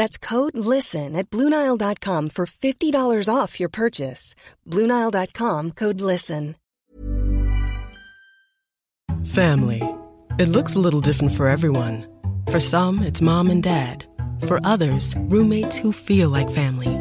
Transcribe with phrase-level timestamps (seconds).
[0.00, 4.34] That's code LISTEN at Bluenile.com for $50 off your purchase.
[4.66, 6.56] Bluenile.com code LISTEN.
[9.26, 9.82] Family.
[10.38, 12.06] It looks a little different for everyone.
[12.50, 14.06] For some, it's mom and dad.
[14.46, 16.96] For others, roommates who feel like family.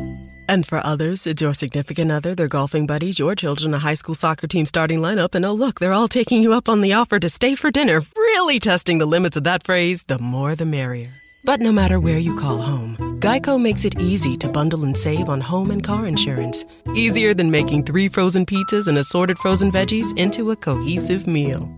[0.50, 4.16] And for others, it's your significant other, their golfing buddies, your children, a high school
[4.16, 7.18] soccer team starting lineup, and oh, look, they're all taking you up on the offer
[7.18, 11.19] to stay for dinner, really testing the limits of that phrase the more the merrier.
[11.46, 15.30] But no matter where you call home, Geico makes it easy to bundle and save
[15.30, 16.66] on home and car insurance.
[16.94, 21.74] Easier than making three frozen pizzas and assorted frozen veggies into a cohesive meal.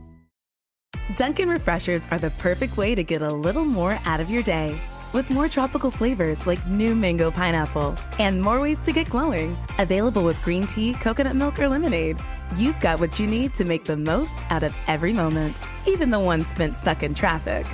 [1.15, 4.79] Dunkin' Refreshers are the perfect way to get a little more out of your day.
[5.13, 9.55] With more tropical flavors like new mango pineapple and more ways to get glowing.
[9.77, 12.17] Available with green tea, coconut milk, or lemonade.
[12.55, 16.19] You've got what you need to make the most out of every moment, even the
[16.19, 17.67] ones spent stuck in traffic.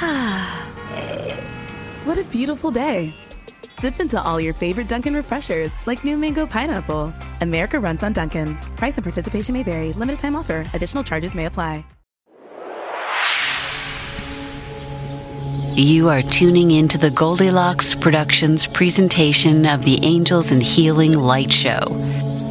[2.08, 3.14] what a beautiful day.
[3.68, 7.12] Sip into all your favorite Dunkin' refreshers like new mango pineapple.
[7.42, 8.56] America runs on Dunkin'.
[8.76, 9.92] Price and participation may vary.
[9.92, 10.64] Limited time offer.
[10.72, 11.84] Additional charges may apply.
[15.74, 21.82] You are tuning into the Goldilocks Productions presentation of the Angels and Healing Light Show.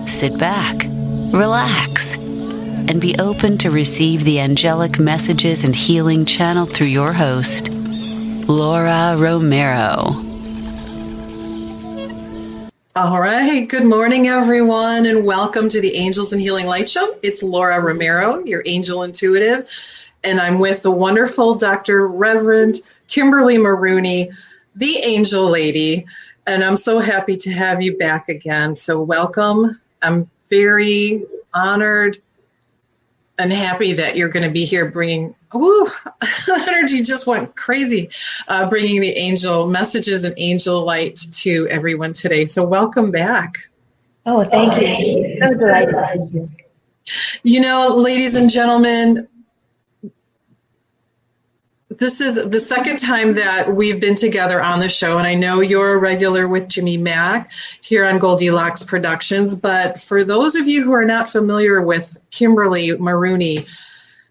[0.05, 0.83] Sit back,
[1.33, 7.69] relax, and be open to receive the angelic messages and healing channeled through your host,
[8.47, 10.15] Laura Romero.
[12.95, 13.67] All right.
[13.67, 17.17] Good morning, everyone, and welcome to the Angels and Healing Light Show.
[17.21, 19.69] It's Laura Romero, your angel intuitive,
[20.23, 22.07] and I'm with the wonderful Dr.
[22.07, 22.77] Reverend
[23.09, 24.31] Kimberly Marooney,
[24.75, 26.05] the angel lady.
[26.47, 28.75] And I'm so happy to have you back again.
[28.75, 29.81] So, welcome.
[30.01, 32.17] I'm very honored
[33.37, 35.87] and happy that you're going to be here bringing, whoo,
[36.67, 38.09] energy just went crazy,
[38.47, 42.45] uh, bringing the angel messages and angel light to everyone today.
[42.45, 43.69] So, welcome back.
[44.25, 45.37] Oh, thank you.
[45.39, 46.49] So delighted.
[47.43, 49.27] You know, ladies and gentlemen,
[51.89, 55.61] this is the second time that we've been together on the show, and I know
[55.61, 57.49] you're a regular with Jimmy Mack
[57.81, 59.59] here on Goldilocks Productions.
[59.59, 63.67] But for those of you who are not familiar with Kimberly Marooney,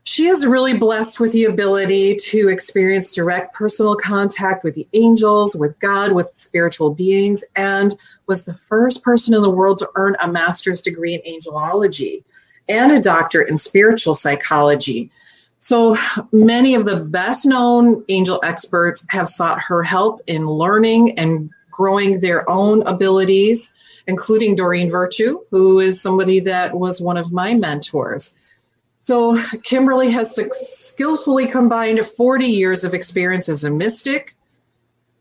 [0.07, 5.57] she is really blessed with the ability to experience direct personal contact with the angels,
[5.57, 7.93] with God, with spiritual beings, and
[8.29, 12.23] was the first person in the world to earn a master's degree in angelology
[12.69, 15.11] and a doctorate in spiritual psychology.
[15.59, 15.97] So
[16.31, 22.21] many of the best known angel experts have sought her help in learning and growing
[22.21, 28.39] their own abilities, including Doreen Virtue, who is somebody that was one of my mentors.
[29.07, 34.35] So Kimberly has skillfully combined 40 years of experience as a mystic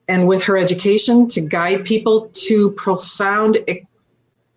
[0.07, 3.59] and with her education to guide people to profound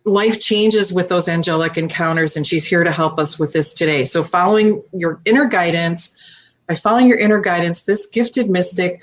[0.06, 4.06] life changes with those angelic encounters, and she's here to help us with this today.
[4.06, 6.18] So, following your inner guidance,
[6.66, 9.02] by following your inner guidance, this gifted mystic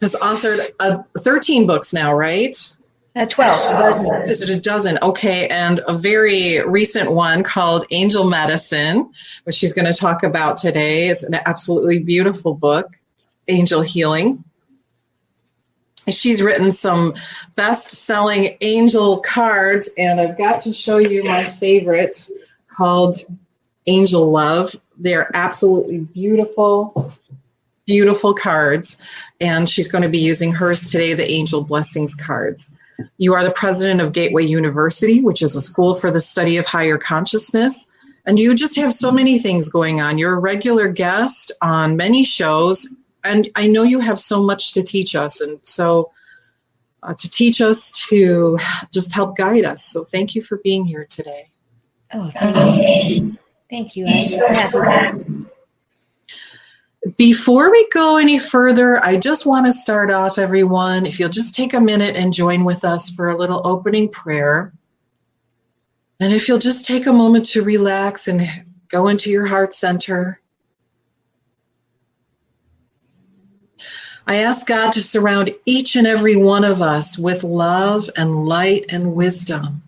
[0.00, 2.56] has authored a, 13 books now, right?
[3.16, 4.28] Uh, 12.
[4.28, 4.98] Is it a dozen?
[5.00, 5.48] Okay.
[5.48, 9.10] And a very recent one called Angel Medicine,
[9.44, 11.08] which she's going to talk about today.
[11.08, 12.96] is an absolutely beautiful book,
[13.48, 14.44] Angel Healing
[16.08, 17.12] she's written some
[17.56, 22.30] best selling angel cards and i've got to show you my favorite
[22.76, 23.16] called
[23.86, 24.76] Angel Love.
[24.98, 27.12] They're absolutely beautiful,
[27.86, 29.06] beautiful cards.
[29.40, 32.74] And she's going to be using hers today, the Angel Blessings cards.
[33.18, 36.66] You are the president of Gateway University, which is a school for the study of
[36.66, 37.90] higher consciousness.
[38.26, 40.18] And you just have so many things going on.
[40.18, 44.82] You're a regular guest on many shows, and I know you have so much to
[44.82, 45.40] teach us.
[45.40, 46.10] And so,
[47.02, 48.58] uh, to teach us to
[48.92, 49.84] just help guide us.
[49.84, 51.50] So, thank you for being here today.
[52.12, 53.38] Oh, thank you.
[53.70, 55.26] Thank you.
[57.16, 61.06] Before we go any further, I just want to start off, everyone.
[61.06, 64.74] If you'll just take a minute and join with us for a little opening prayer.
[66.20, 68.46] And if you'll just take a moment to relax and
[68.88, 70.38] go into your heart center.
[74.26, 78.86] I ask God to surround each and every one of us with love and light
[78.90, 79.82] and wisdom.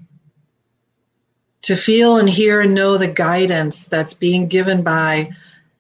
[1.63, 5.31] To feel and hear and know the guidance that's being given by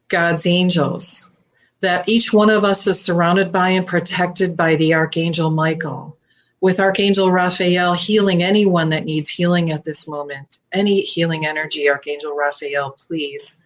[0.08, 1.34] God's angels,
[1.80, 6.16] that each one of us is surrounded by and protected by the Archangel Michael,
[6.60, 10.58] with Archangel Raphael healing anyone that needs healing at this moment.
[10.72, 13.62] Any healing energy, Archangel Raphael, please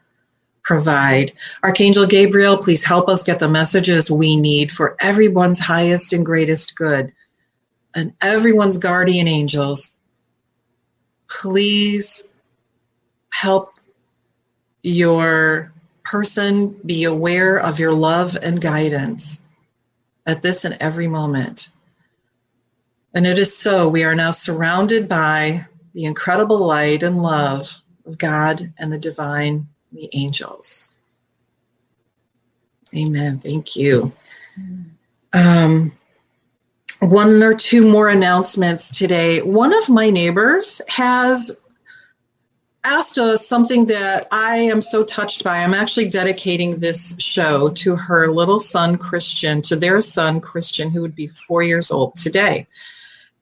[0.62, 1.32] provide.
[1.62, 6.76] Archangel Gabriel, please help us get the messages we need for everyone's highest and greatest
[6.76, 7.12] good.
[7.94, 10.00] And everyone's guardian angels,
[11.28, 12.34] please
[13.30, 13.74] help
[14.82, 15.72] your
[16.04, 19.46] person be aware of your love and guidance
[20.26, 21.70] at this and every moment.
[23.14, 23.88] And it is so.
[23.88, 29.68] We are now surrounded by the incredible light and love of God and the divine,
[29.92, 30.94] the angels.
[32.94, 33.38] Amen.
[33.38, 34.12] Thank you.
[35.32, 35.92] Um,
[37.00, 39.42] one or two more announcements today.
[39.42, 41.61] One of my neighbors has
[42.84, 45.58] asked us something that I am so touched by.
[45.58, 51.02] I'm actually dedicating this show to her little son, Christian, to their son, Christian, who
[51.02, 52.66] would be four years old today.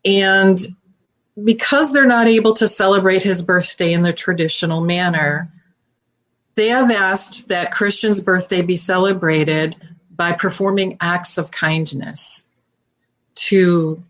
[0.04, 0.58] And
[1.42, 5.50] because they're not able to celebrate his birthday in the traditional manner,
[6.54, 9.76] they have asked that Christian's birthday be celebrated
[10.10, 12.52] by performing acts of kindness
[13.34, 14.02] to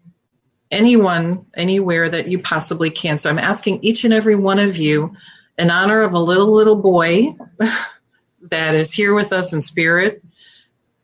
[0.71, 3.19] anyone, anywhere that you possibly can.
[3.19, 5.15] So I'm asking each and every one of you,
[5.59, 7.29] in honor of a little, little boy
[8.51, 10.23] that is here with us in spirit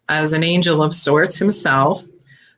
[0.08, 2.04] as an angel of sorts himself,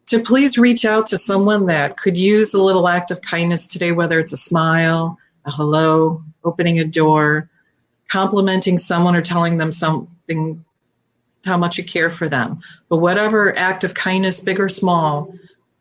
[0.06, 3.92] to please reach out to someone that could use a little act of kindness today,
[3.92, 7.50] whether it's a smile, a hello, opening a door,
[8.08, 10.64] complimenting someone, or telling them something,
[11.44, 12.60] how much you care for them.
[12.88, 15.34] But whatever act of kindness, big or small,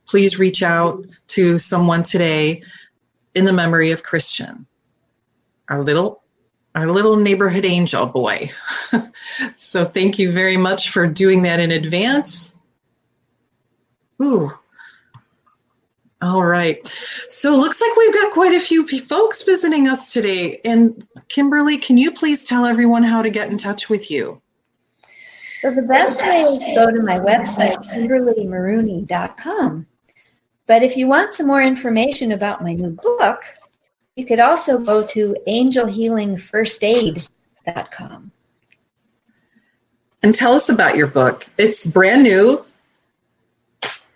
[0.07, 2.63] please reach out to someone today
[3.35, 4.65] in the memory of Christian,
[5.69, 6.23] our little
[6.75, 8.49] our little neighborhood angel boy.
[9.55, 12.59] so thank you very much for doing that in advance.
[14.21, 14.51] Ooh.
[16.21, 16.85] All right.
[16.87, 20.61] So it looks like we've got quite a few folks visiting us today.
[20.65, 24.41] And Kimberly, can you please tell everyone how to get in touch with you?
[25.23, 29.87] So the best way is to go to my website, kimberlymarooney.com.
[30.67, 33.45] But if you want some more information about my new book,
[34.15, 38.31] you could also go to angelhealingfirstaid.com.
[40.23, 41.47] And tell us about your book.
[41.57, 42.65] It's brand new.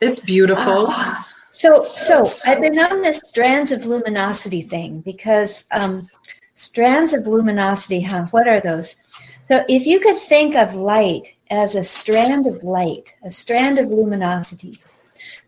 [0.01, 0.88] It's beautiful.
[0.89, 1.25] Oh.
[1.53, 6.10] So, so I've been on this strands of luminosity thing because um,
[6.55, 8.25] strands of luminosity, huh?
[8.31, 8.96] What are those?
[9.43, 13.86] So, if you could think of light as a strand of light, a strand of
[13.88, 14.74] luminosity,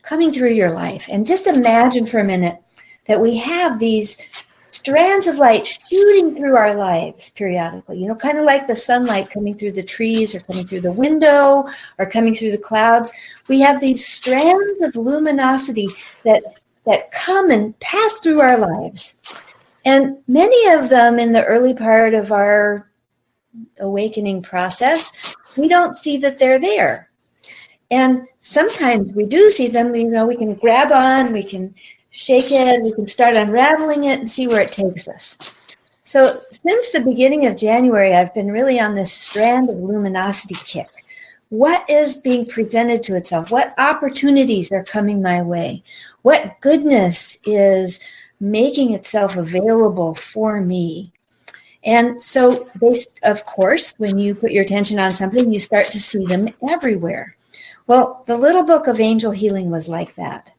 [0.04, 1.08] coming through your life.
[1.12, 2.58] And just imagine for a minute
[3.08, 8.38] that we have these strands of light shooting through our lives periodically, you know, kind
[8.38, 11.66] of like the sunlight coming through the trees or coming through the window
[11.98, 13.14] or coming through the clouds.
[13.48, 15.88] We have these strands of luminosity
[16.24, 16.44] that
[16.86, 19.50] that come and pass through our lives.
[19.86, 22.90] And many of them in the early part of our
[23.80, 27.10] awakening process, we don't see that they're there.
[27.92, 31.76] And sometimes we do see them, you know, we can grab on, we can
[32.10, 35.68] shake it, we can start unraveling it and see where it takes us.
[36.04, 40.88] So, since the beginning of January, I've been really on this strand of luminosity kick.
[41.50, 43.52] What is being presented to itself?
[43.52, 45.84] What opportunities are coming my way?
[46.24, 48.00] What goodness is
[48.40, 51.14] making itself available for me?
[51.86, 56.00] And so, based, of course, when you put your attention on something, you start to
[56.00, 57.36] see them everywhere.
[57.86, 60.50] Well, the little book of angel healing was like that.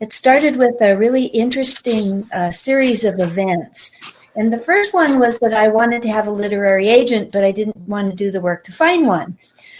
[0.00, 4.26] It started with a really interesting uh, series of events.
[4.34, 7.52] And the first one was that I wanted to have a literary agent, but I
[7.52, 9.36] didn't want to do the work to find one.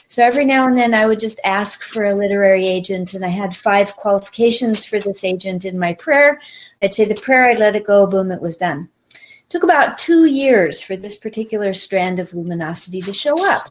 [0.06, 3.30] So every now and then I would just ask for a literary agent, and I
[3.30, 6.38] had five qualifications for this agent in my prayer.
[6.82, 8.90] I'd say the prayer, I'd let it go, boom, it was done.
[9.11, 13.70] It took about two years for this particular strand of luminosity to show up.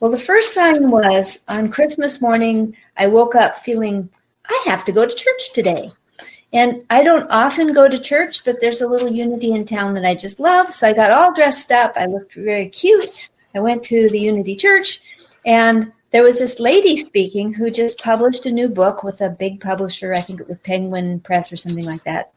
[0.00, 4.10] Well, the first sign was on Christmas morning, I woke up feeling
[4.46, 5.88] I have to go to church today.
[6.52, 10.04] And I don't often go to church, but there's a little unity in town that
[10.04, 10.72] I just love.
[10.72, 11.92] So I got all dressed up.
[11.96, 13.28] I looked very cute.
[13.54, 15.00] I went to the Unity Church
[15.44, 19.60] and there was this lady speaking who just published a new book with a big
[19.60, 20.12] publisher.
[20.12, 22.32] I think it was Penguin Press or something like that.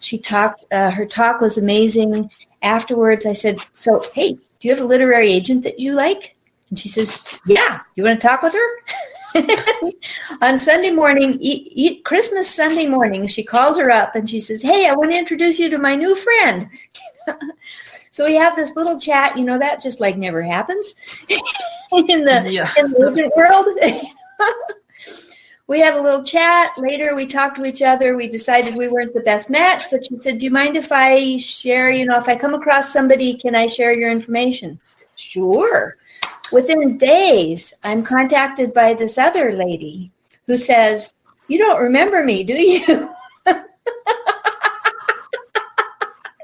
[0.00, 2.30] She talked, uh, her talk was amazing.
[2.62, 6.36] Afterwards, I said, So, hey, do you have a literary agent that you like?
[6.70, 9.92] And she says, Yeah, you want to talk with her?
[10.42, 14.62] On Sunday morning, eat, eat, Christmas Sunday morning, she calls her up and she says,
[14.62, 16.68] Hey, I want to introduce you to my new friend.
[18.18, 21.24] So we have this little chat, you know, that just like never happens
[21.92, 22.68] in the yeah.
[22.76, 23.68] in the world.
[25.68, 26.76] we have a little chat.
[26.78, 28.16] Later, we talked to each other.
[28.16, 31.36] We decided we weren't the best match, but she said, Do you mind if I
[31.36, 34.80] share, you know, if I come across somebody, can I share your information?
[35.14, 35.96] Sure.
[36.52, 40.10] Within days, I'm contacted by this other lady
[40.46, 41.12] who says,
[41.48, 43.14] You don't remember me, do you?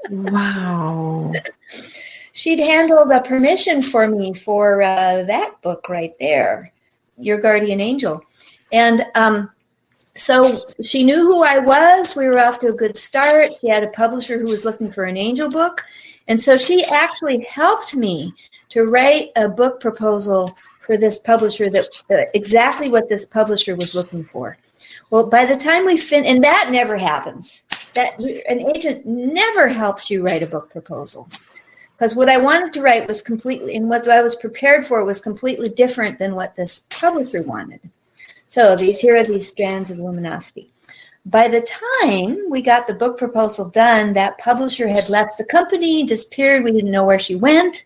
[0.09, 1.33] wow.
[2.33, 6.71] She'd handled a permission for me for uh, that book right there,
[7.17, 8.23] Your Guardian Angel.
[8.71, 9.49] And um,
[10.15, 10.49] so
[10.83, 12.15] she knew who I was.
[12.15, 13.51] We were off to a good start.
[13.59, 15.83] She had a publisher who was looking for an angel book.
[16.27, 18.33] And so she actually helped me
[18.75, 20.51] to write a book proposal
[20.81, 24.57] for this publisher that uh, exactly what this publisher was looking for.
[25.09, 27.63] Well, by the time we fin, and that never happens.
[27.93, 31.29] That an agent never helps you write a book proposal
[31.97, 35.21] because what I wanted to write was completely, and what I was prepared for was
[35.21, 37.79] completely different than what this publisher wanted.
[38.47, 40.69] So these here are these strands of luminosity.
[41.25, 46.03] By the time we got the book proposal done, that publisher had left the company,
[46.03, 46.65] disappeared.
[46.65, 47.84] We didn't know where she went.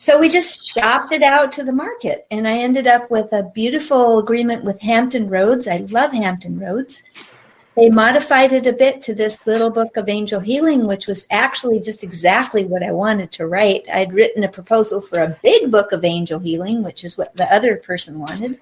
[0.00, 2.24] So we just shopped it out to the market.
[2.30, 5.66] And I ended up with a beautiful agreement with Hampton Roads.
[5.66, 7.50] I love Hampton Roads.
[7.74, 11.80] They modified it a bit to this little book of angel healing, which was actually
[11.80, 13.88] just exactly what I wanted to write.
[13.92, 17.52] I'd written a proposal for a big book of angel healing, which is what the
[17.52, 18.60] other person wanted.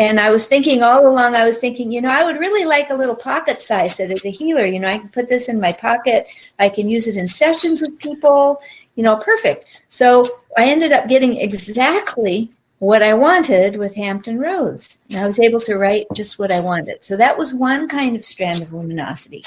[0.00, 2.90] And I was thinking all along, I was thinking, you know, I would really like
[2.90, 4.64] a little pocket size that is a healer.
[4.64, 6.26] You know, I can put this in my pocket.
[6.58, 8.60] I can use it in sessions with people
[9.00, 9.64] you know, perfect.
[9.88, 10.26] So
[10.58, 14.98] I ended up getting exactly what I wanted with Hampton Roads.
[15.08, 17.02] And I was able to write just what I wanted.
[17.02, 19.42] So that was one kind of strand of luminosity.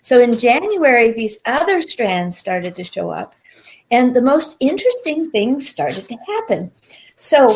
[0.00, 3.34] So in January, these other strands started to show up,
[3.90, 6.70] and the most interesting things started to happen.
[7.14, 7.48] So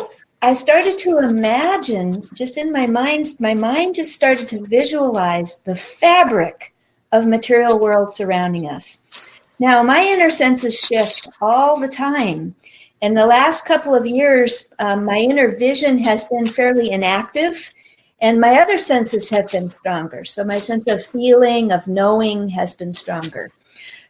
[0.44, 5.76] I started to imagine, just in my mind, my mind just started to visualize the
[5.76, 6.74] fabric
[7.12, 9.52] of material world surrounding us.
[9.60, 12.56] Now, my inner senses shift all the time.
[13.02, 17.72] In the last couple of years, um, my inner vision has been fairly inactive,
[18.20, 20.24] and my other senses have been stronger.
[20.24, 23.52] So, my sense of feeling, of knowing has been stronger.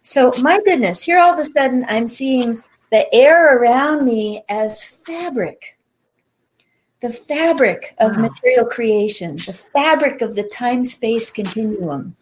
[0.00, 2.54] So, my goodness, here all of a sudden I'm seeing
[2.90, 5.76] the air around me as fabric
[7.02, 8.22] the fabric of wow.
[8.22, 12.16] material creation, the fabric of the time space continuum.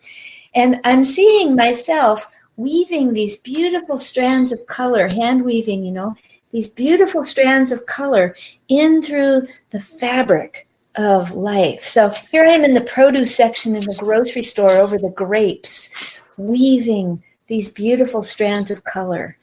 [0.54, 6.16] And I'm seeing myself weaving these beautiful strands of color, hand weaving, you know,
[6.50, 8.34] these beautiful strands of color
[8.68, 11.84] in through the fabric of life.
[11.84, 16.28] So here I am in the produce section in the grocery store over the grapes,
[16.36, 19.36] weaving these beautiful strands of color.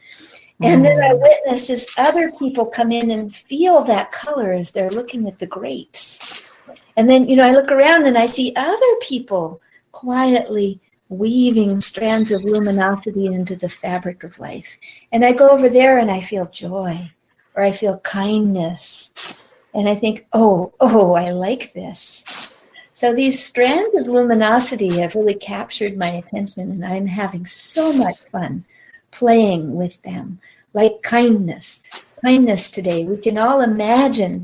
[0.62, 1.22] And then I mm.
[1.22, 5.46] witness as other people come in and feel that color as they're looking at the
[5.46, 6.62] grapes.
[6.96, 9.62] And then, you know, I look around and I see other people
[9.92, 14.78] quietly weaving strands of luminosity into the fabric of life.
[15.12, 17.12] And I go over there and I feel joy
[17.56, 19.54] or I feel kindness.
[19.76, 22.68] And I think, oh, oh, I like this.
[22.94, 28.18] So these strands of luminosity have really captured my attention, and I'm having so much
[28.32, 28.66] fun
[29.12, 30.40] playing with them.
[30.74, 31.82] Like kindness,
[32.22, 33.06] kindness today.
[33.06, 34.44] We can all imagine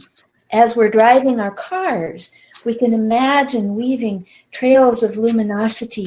[0.53, 2.31] as we're driving our cars,
[2.63, 6.05] we can imagine weaving trails of luminosity,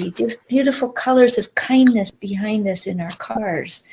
[0.49, 3.85] beautiful colors of kindness behind us in our cars.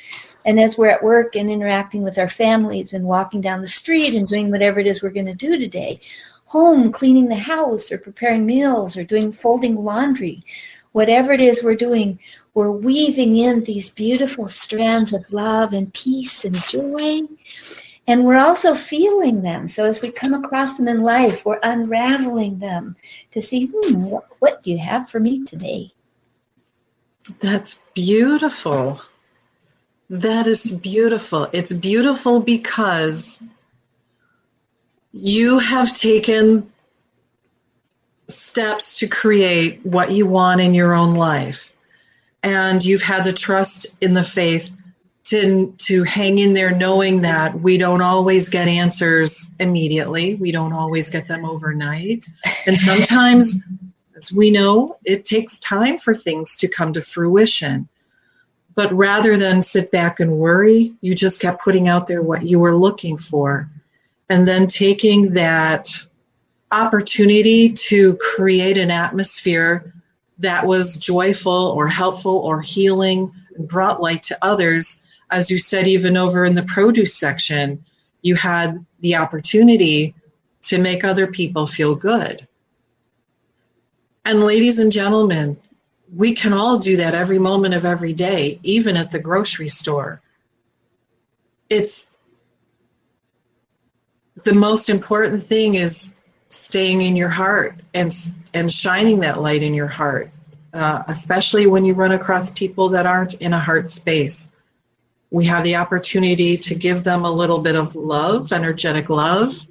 [0.46, 4.14] And as we're at work and interacting with our families and walking down the street
[4.14, 6.00] and doing whatever it is we're going to do today,
[6.44, 10.44] home cleaning the house or preparing meals or doing folding laundry,
[10.94, 12.20] whatever it is we're doing,
[12.54, 17.22] we're weaving in these beautiful strands of love and peace and joy.
[18.06, 19.66] And we're also feeling them.
[19.66, 22.94] So as we come across them in life, we're unraveling them
[23.32, 24.04] to see, hmm,
[24.38, 25.92] what, do you have for me today?
[27.40, 29.00] That's beautiful.
[30.08, 31.48] That is beautiful.
[31.52, 33.48] It's beautiful because
[35.10, 36.70] you have taken
[38.28, 41.72] steps to create what you want in your own life.
[42.42, 44.74] And you've had the trust in the faith
[45.24, 50.34] to, to hang in there knowing that we don't always get answers immediately.
[50.34, 52.26] We don't always get them overnight.
[52.66, 53.62] And sometimes,
[54.16, 57.88] as we know, it takes time for things to come to fruition.
[58.74, 62.58] But rather than sit back and worry, you just kept putting out there what you
[62.58, 63.70] were looking for.
[64.28, 65.88] And then taking that
[66.74, 69.92] opportunity to create an atmosphere
[70.38, 75.06] that was joyful or helpful or healing and brought light to others.
[75.30, 77.84] As you said, even over in the produce section,
[78.22, 80.14] you had the opportunity
[80.62, 82.46] to make other people feel good.
[84.24, 85.56] And, ladies and gentlemen,
[86.14, 90.20] we can all do that every moment of every day, even at the grocery store.
[91.68, 92.16] It's
[94.42, 96.20] the most important thing is
[96.54, 98.12] staying in your heart and
[98.52, 100.30] and shining that light in your heart,
[100.72, 104.54] uh, especially when you run across people that aren't in a heart space.
[105.30, 109.66] We have the opportunity to give them a little bit of love, energetic love,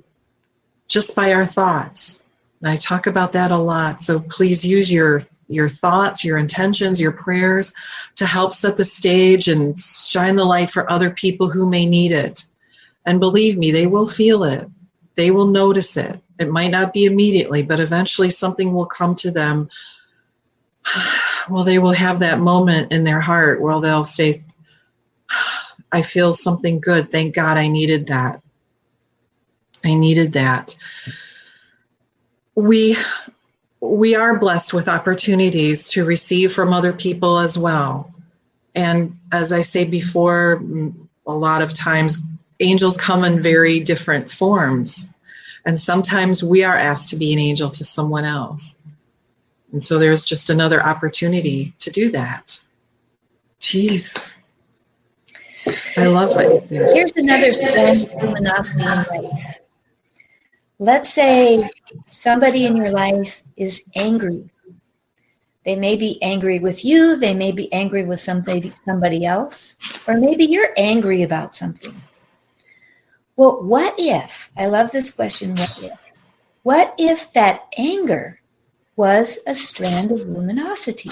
[0.88, 2.24] just by our thoughts.
[2.62, 4.02] And I talk about that a lot.
[4.02, 7.74] So please use your your thoughts, your intentions, your prayers
[8.16, 12.12] to help set the stage and shine the light for other people who may need
[12.12, 12.46] it.
[13.06, 14.70] And believe me, they will feel it.
[15.16, 16.22] They will notice it.
[16.40, 19.70] It might not be immediately, but eventually something will come to them.
[21.50, 24.36] Well, they will have that moment in their heart where they'll say,
[25.92, 27.12] I feel something good.
[27.12, 28.42] Thank God I needed that.
[29.84, 30.76] I needed that.
[32.56, 32.96] We
[33.82, 38.13] we are blessed with opportunities to receive from other people as well.
[38.76, 40.63] And as I say before,
[41.28, 42.19] a lot of times
[42.60, 45.12] angels come in very different forms.
[45.65, 48.80] And sometimes we are asked to be an angel to someone else.
[49.71, 52.60] And so there's just another opportunity to do that.
[53.60, 54.38] Jeez.
[55.97, 56.63] I love it.
[56.69, 57.52] Here's another.
[60.80, 61.69] Let's say
[62.10, 64.49] somebody in your life is angry.
[65.63, 70.19] They may be angry with you, they may be angry with somebody, somebody else, or
[70.19, 71.93] maybe you're angry about something.
[73.36, 74.52] Well, what if?
[74.56, 76.00] I love this question what if?
[76.63, 78.39] What if that anger
[78.96, 81.10] was a strand of luminosity?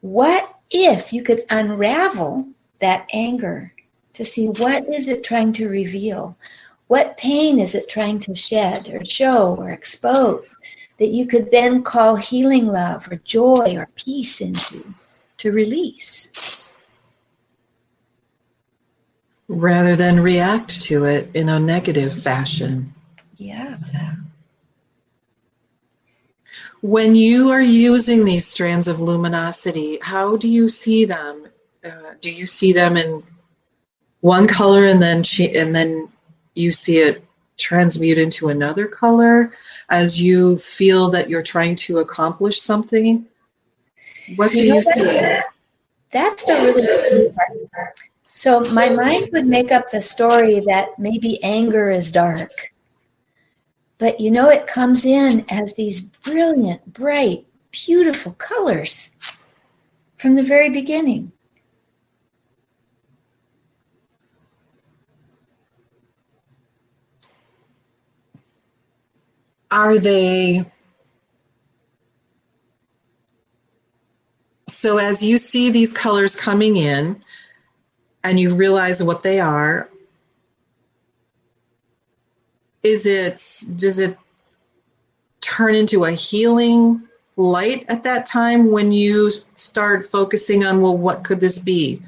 [0.00, 2.48] What if you could unravel
[2.80, 3.72] that anger
[4.14, 6.36] to see what is it trying to reveal?
[6.88, 10.54] What pain is it trying to shed or show or expose
[10.98, 14.84] that you could then call healing love or joy or peace into
[15.38, 16.73] to release?
[19.48, 22.92] Rather than react to it in a negative fashion.
[23.36, 23.76] Yeah.
[26.80, 31.46] When you are using these strands of luminosity, how do you see them?
[31.82, 33.22] Uh, do you see them in
[34.20, 36.08] one color and then she, and then
[36.54, 37.24] you see it
[37.56, 39.52] transmute into another color
[39.88, 43.26] as you feel that you're trying to accomplish something?
[44.36, 45.38] What do you, you see?
[46.10, 47.34] That's the really.
[48.36, 52.72] So my mind would make up the story that maybe anger is dark.
[53.98, 59.10] But you know, it comes in as these brilliant, bright, beautiful colors
[60.16, 61.30] from the very beginning.
[69.74, 70.64] are they
[74.68, 77.20] so as you see these colors coming in
[78.24, 79.88] and you realize what they are
[82.82, 83.34] is it
[83.78, 84.16] does it
[85.40, 87.02] turn into a healing
[87.36, 92.00] light at that time when you start focusing on well what could this be?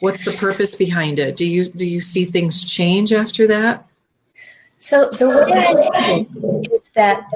[0.00, 1.36] What's the purpose behind it?
[1.36, 3.84] Do you do you see things change after that?
[4.78, 7.28] So the way I see it is that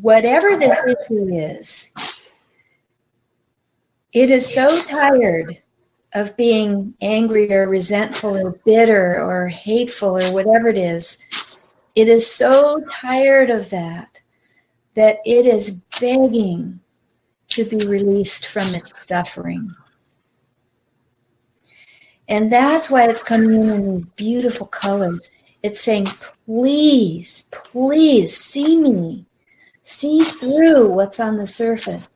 [0.00, 2.34] whatever this issue is,
[4.12, 5.61] it is so tired
[6.14, 11.18] of being angry or resentful or bitter or hateful or whatever it is
[11.94, 14.20] It is so tired of that
[14.94, 16.80] that it is begging
[17.48, 19.74] to be released from its suffering.
[22.28, 25.28] And that's why it's coming in in these beautiful colors.
[25.62, 26.06] It's saying,
[26.46, 29.26] please, please see me.
[29.84, 32.08] See through what's on the surface.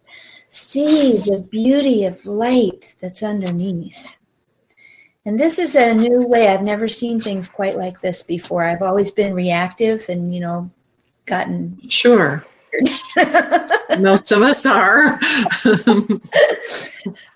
[0.56, 4.16] See the beauty of light that's underneath.
[5.26, 6.48] And this is a new way.
[6.48, 8.64] I've never seen things quite like this before.
[8.64, 10.70] I've always been reactive and, you know,
[11.26, 11.78] gotten.
[11.90, 12.42] Sure.
[14.00, 15.18] Most of us are.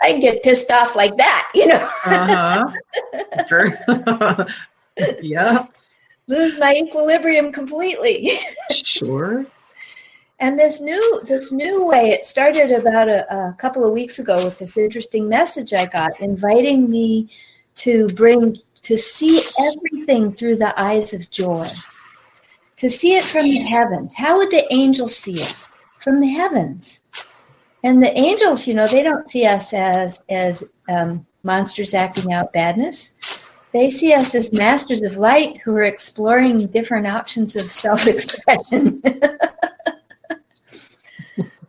[0.00, 1.90] I get pissed off like that, you know.
[2.06, 2.72] uh-huh.
[5.20, 5.66] yeah.
[6.26, 8.30] Lose my equilibrium completely.
[8.72, 9.44] sure.
[10.40, 14.36] And this new this new way, it started about a, a couple of weeks ago
[14.36, 17.28] with this interesting message I got inviting me
[17.76, 21.66] to bring to see everything through the eyes of joy.
[22.78, 24.14] To see it from the heavens.
[24.14, 25.64] How would the angels see it?
[26.02, 27.02] From the heavens.
[27.84, 32.54] And the angels you know they don't see us as as um, monsters acting out
[32.54, 33.58] badness.
[33.72, 39.02] They see us as masters of light who are exploring different options of self-expression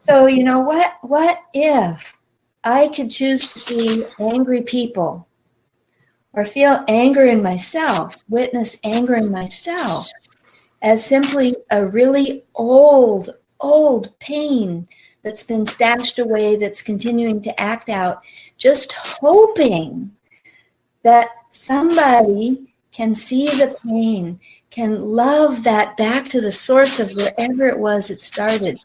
[0.02, 2.18] so you know what what if
[2.66, 5.26] i could choose to see angry people
[6.34, 10.08] or feel anger in myself, witness anger in myself
[10.82, 14.88] as simply a really old, old pain
[15.24, 18.22] that's been stashed away, that's continuing to act out,
[18.58, 20.12] just hoping
[21.04, 27.68] that somebody can see the pain, can love that back to the source of wherever
[27.68, 28.80] it was it started,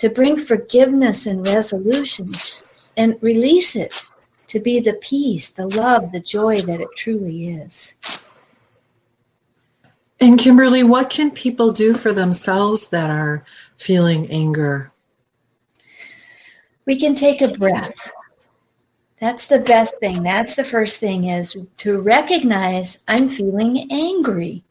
[0.00, 2.30] to bring forgiveness and resolution
[2.96, 4.10] and release it
[4.48, 8.36] to be the peace, the love, the joy that it truly is.
[10.20, 13.44] And Kimberly, what can people do for themselves that are
[13.76, 14.90] feeling anger?
[16.86, 17.94] We can take a breath.
[19.20, 20.22] That's the best thing.
[20.22, 24.64] That's the first thing is to recognize I'm feeling angry.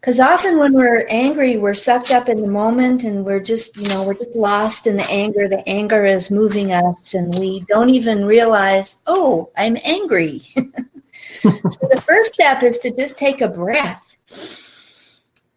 [0.00, 3.86] Because often when we're angry, we're sucked up in the moment and we're just, you
[3.88, 5.46] know, we're just lost in the anger.
[5.46, 10.38] The anger is moving us and we don't even realize, oh, I'm angry.
[10.38, 14.16] so the first step is to just take a breath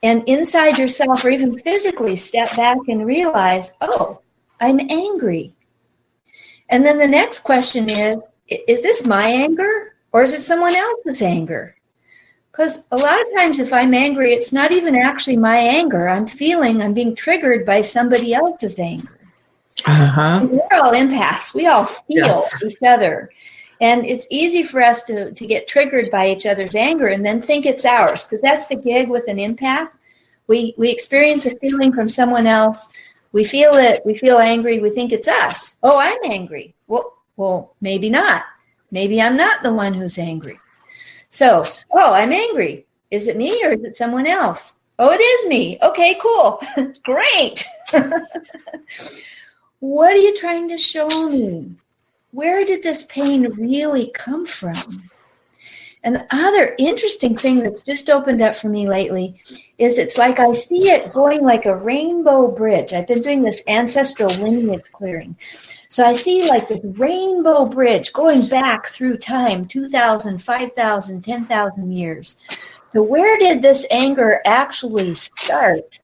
[0.04, 4.20] and inside yourself or even physically step back and realize, oh,
[4.60, 5.54] I'm angry.
[6.68, 8.18] And then the next question is,
[8.50, 11.78] is this my anger or is it someone else's anger?
[12.54, 16.08] Because a lot of times, if I'm angry, it's not even actually my anger.
[16.08, 19.18] I'm feeling I'm being triggered by somebody else's anger.
[19.88, 20.48] Uh-huh.
[20.52, 21.56] We're all empaths.
[21.56, 22.64] We all feel yes.
[22.64, 23.32] each other.
[23.82, 27.42] And it's easy for us to, to get triggered by each other's anger and then
[27.42, 29.90] think it's ours, because that's the gig with an empath.
[30.46, 32.94] We, we experience a feeling from someone else.
[33.32, 34.06] We feel it.
[34.06, 34.80] We feel angry.
[34.80, 35.76] We think it's us.
[35.82, 36.76] Oh, I'm angry.
[36.86, 38.44] Well, well, maybe not.
[38.92, 40.54] Maybe I'm not the one who's angry.
[41.34, 42.86] So, oh, I'm angry.
[43.10, 44.78] Is it me or is it someone else?
[45.00, 45.80] Oh, it is me.
[45.82, 46.62] Okay, cool.
[47.04, 47.66] Great.
[49.80, 51.72] what are you trying to show me?
[52.30, 55.10] Where did this pain really come from?
[56.04, 59.42] And the other interesting thing that's just opened up for me lately
[59.78, 62.92] is it's like I see it going like a rainbow bridge.
[62.92, 65.38] I've been doing this ancestral lineage clearing.
[65.88, 72.38] So I see like this rainbow bridge going back through time 2,000, 5,000, 10,000 years.
[72.94, 76.00] So, where did this anger actually start?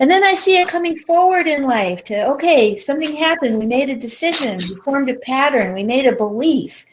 [0.00, 3.58] And then I see it coming forward in life to, okay, something happened.
[3.58, 4.56] We made a decision.
[4.56, 5.72] We formed a pattern.
[5.72, 6.84] We made a belief.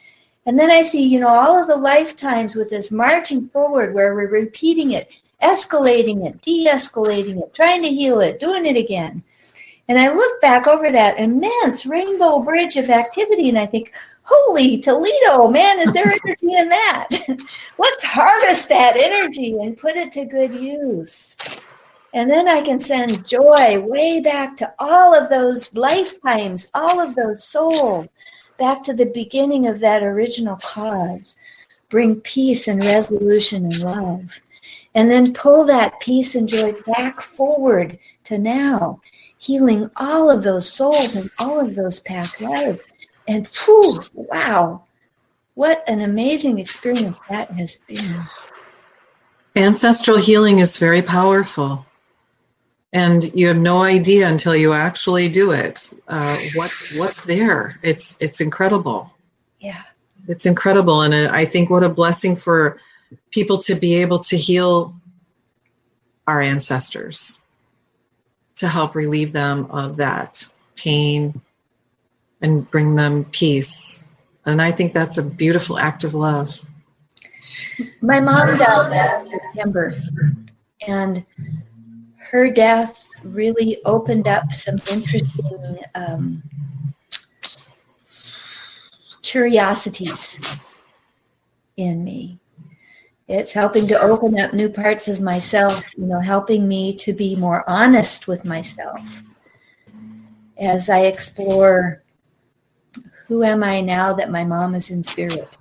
[0.51, 4.13] And then I see, you know, all of the lifetimes with this marching forward where
[4.13, 5.09] we're repeating it,
[5.41, 9.23] escalating it, de escalating it, trying to heal it, doing it again.
[9.87, 14.81] And I look back over that immense rainbow bridge of activity and I think, holy
[14.81, 17.07] Toledo, man, is there energy in that?
[17.79, 21.79] Let's harvest that energy and put it to good use.
[22.13, 27.15] And then I can send joy way back to all of those lifetimes, all of
[27.15, 28.09] those souls
[28.61, 31.33] back to the beginning of that original cause,
[31.89, 34.39] bring peace and resolution and love,
[34.93, 39.01] and then pull that peace and joy back forward to now,
[39.39, 42.79] healing all of those souls and all of those past lives.
[43.27, 44.83] And whew, wow,
[45.55, 47.97] what an amazing experience that has been.
[49.55, 51.83] Ancestral healing is very powerful
[52.93, 55.93] and you have no idea until you actually do it.
[56.07, 57.79] Uh, what's what's there?
[57.83, 59.11] It's it's incredible.
[59.59, 59.81] Yeah.
[60.27, 61.01] It's incredible.
[61.01, 62.77] And i think what a blessing for
[63.31, 64.93] people to be able to heal
[66.27, 67.43] our ancestors
[68.55, 71.41] to help relieve them of that pain
[72.41, 74.09] and bring them peace.
[74.45, 76.59] And I think that's a beautiful act of love.
[78.01, 79.95] My mom died last September,
[80.87, 81.25] and
[82.31, 86.41] her death really opened up some interesting um,
[89.21, 90.73] curiosities
[91.75, 92.39] in me.
[93.27, 97.37] It's helping to open up new parts of myself, you know, helping me to be
[97.37, 98.99] more honest with myself
[100.57, 102.01] as I explore
[103.27, 105.57] who am I now that my mom is in spirit.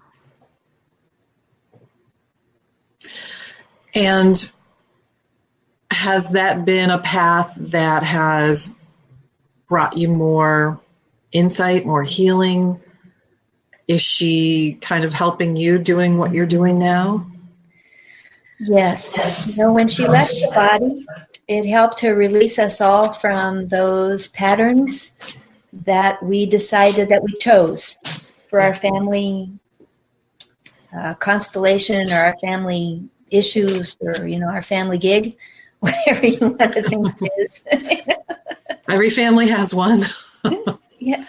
[3.96, 4.52] And
[6.00, 8.80] has that been a path that has
[9.68, 10.80] brought you more
[11.30, 12.80] insight, more healing?
[13.86, 17.26] Is she kind of helping you doing what you're doing now?
[18.60, 19.58] Yes.
[19.58, 21.06] You know, when she left the body,
[21.46, 25.52] it helped to release us all from those patterns
[25.84, 29.52] that we decided that we chose for our family
[30.96, 35.36] uh, constellation or our family issues or, you know, our family gig,
[36.06, 37.62] whatever you want to think it is.
[38.88, 40.02] Every family has one.
[40.98, 41.24] yeah.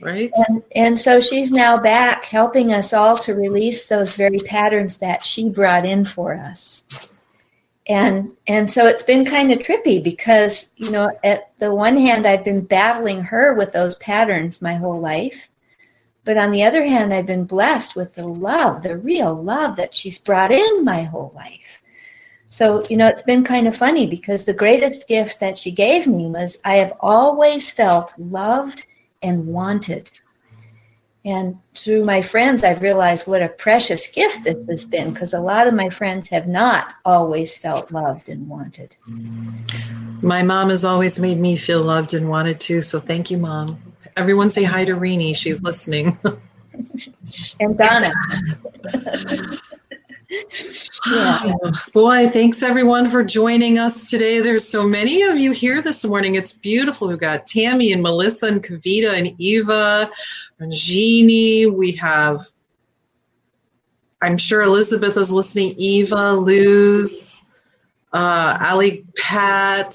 [0.00, 0.32] Right.
[0.48, 5.22] And, and so she's now back helping us all to release those very patterns that
[5.22, 7.18] she brought in for us.
[7.86, 12.26] And and so it's been kind of trippy because, you know, at the one hand
[12.26, 15.50] I've been battling her with those patterns my whole life.
[16.24, 19.94] But on the other hand, I've been blessed with the love, the real love that
[19.94, 21.82] she's brought in my whole life.
[22.54, 26.06] So, you know, it's been kind of funny because the greatest gift that she gave
[26.06, 28.86] me was I have always felt loved
[29.24, 30.08] and wanted.
[31.24, 35.40] And through my friends, I've realized what a precious gift this has been because a
[35.40, 38.94] lot of my friends have not always felt loved and wanted.
[40.22, 42.82] My mom has always made me feel loved and wanted too.
[42.82, 43.66] So thank you, mom.
[44.16, 45.34] Everyone say hi to Rini.
[45.34, 46.16] She's listening.
[47.58, 48.12] and Donna.
[51.10, 51.52] yeah.
[51.92, 54.40] Boy, thanks everyone for joining us today.
[54.40, 56.34] There's so many of you here this morning.
[56.34, 57.08] It's beautiful.
[57.08, 60.10] We've got Tammy and Melissa and Kavita and Eva
[60.58, 61.66] and Jeannie.
[61.66, 62.46] We have,
[64.22, 67.58] I'm sure Elizabeth is listening, Eva, Luz,
[68.12, 69.94] uh, Ali Pat.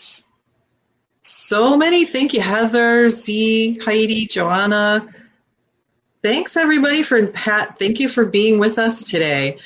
[1.22, 2.06] So many.
[2.06, 5.08] Thank you, Heather, Z, Heidi, Joanna.
[6.22, 7.80] Thanks everybody for Pat.
[7.80, 9.58] Thank you for being with us today.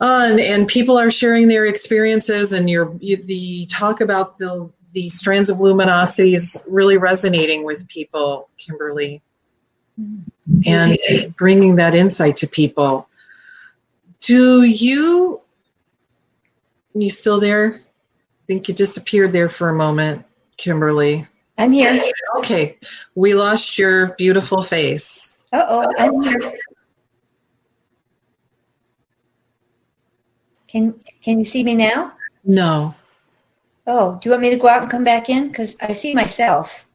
[0.00, 4.70] Uh, and, and people are sharing their experiences, and your you, the talk about the
[4.92, 9.20] the strands of luminosity is really resonating with people, Kimberly,
[10.66, 10.96] and
[11.36, 13.08] bringing that insight to people.
[14.20, 15.40] Do you?
[16.94, 17.74] You still there?
[17.74, 20.24] I think you disappeared there for a moment,
[20.56, 21.26] Kimberly.
[21.58, 22.02] I'm here.
[22.38, 22.78] Okay,
[23.14, 25.46] we lost your beautiful face.
[25.52, 26.54] Uh oh, I'm here.
[30.70, 32.12] Can Can you see me now?
[32.44, 32.94] No.
[33.86, 35.48] Oh, do you want me to go out and come back in?
[35.48, 36.86] Because I see myself.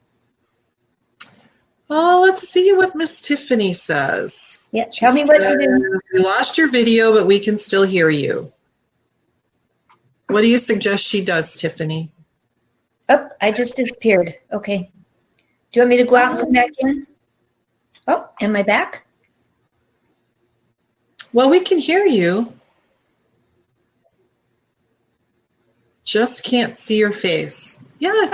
[1.90, 4.68] Oh, let's see what Miss Tiffany says.
[4.72, 6.00] Yeah, tell me what you do.
[6.14, 8.52] We lost your video, but we can still hear you.
[10.30, 12.10] What do you suggest she does, Tiffany?
[13.10, 14.36] Oh, I just disappeared.
[14.52, 14.90] Okay.
[15.72, 17.06] Do you want me to go out and come back in?
[18.08, 19.06] Oh, am I back?
[21.34, 22.52] Well, we can hear you.
[26.06, 27.94] Just can't see your face.
[28.00, 28.30] Yeah.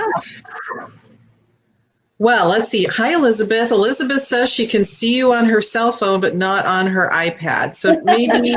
[2.18, 2.84] Well, let's see.
[2.84, 3.72] Hi, Elizabeth.
[3.72, 7.74] Elizabeth says she can see you on her cell phone, but not on her iPad.
[7.74, 8.54] So maybe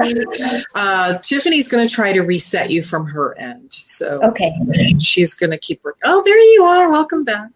[0.76, 3.74] uh, Tiffany's going to try to reset you from her end.
[3.74, 4.54] So okay,
[5.00, 6.02] she's going to keep working.
[6.06, 6.92] Oh, there you are.
[6.92, 7.50] Welcome back.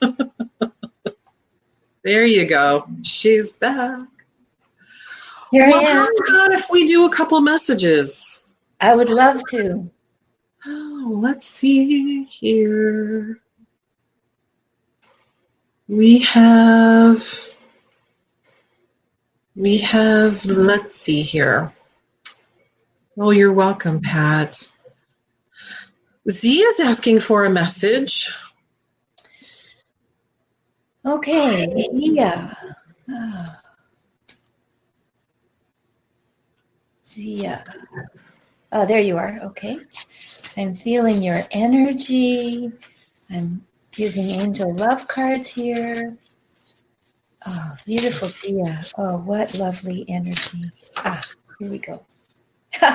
[2.02, 2.88] there you go.
[3.02, 3.98] She's back.
[5.52, 5.86] Here well.
[5.86, 8.52] How about if we do a couple messages?
[8.80, 9.88] I would love to.
[10.66, 13.38] Oh, let's see here.
[15.88, 17.22] We have,
[19.54, 21.70] we have, let's see here.
[23.18, 24.70] Oh, you're welcome, Pat.
[26.30, 28.32] Z is asking for a message.
[31.04, 32.54] Okay, yeah.
[33.10, 33.60] Ah.
[37.06, 37.62] Zia.
[38.72, 39.38] Oh, there you are.
[39.44, 39.78] Okay.
[40.56, 42.70] I'm feeling your energy.
[43.30, 43.64] I'm
[43.96, 46.16] using angel love cards here.
[47.46, 48.80] Oh, beautiful Zia.
[48.96, 50.64] Oh, what lovely energy.
[50.96, 51.22] Ah,
[51.58, 52.04] here we go.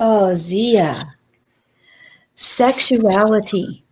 [0.00, 1.16] Oh, Zia.
[2.36, 3.84] Sexuality.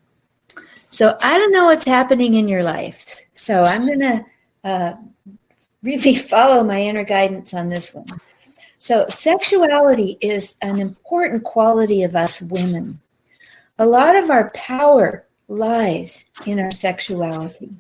[0.75, 3.23] So I don't know what's happening in your life.
[3.35, 4.25] So I'm going to
[4.63, 4.95] uh,
[5.83, 8.07] really follow my inner guidance on this one.
[8.79, 13.01] So, sexuality is an important quality of us women.
[13.79, 17.71] A lot of our power lies in our sexuality.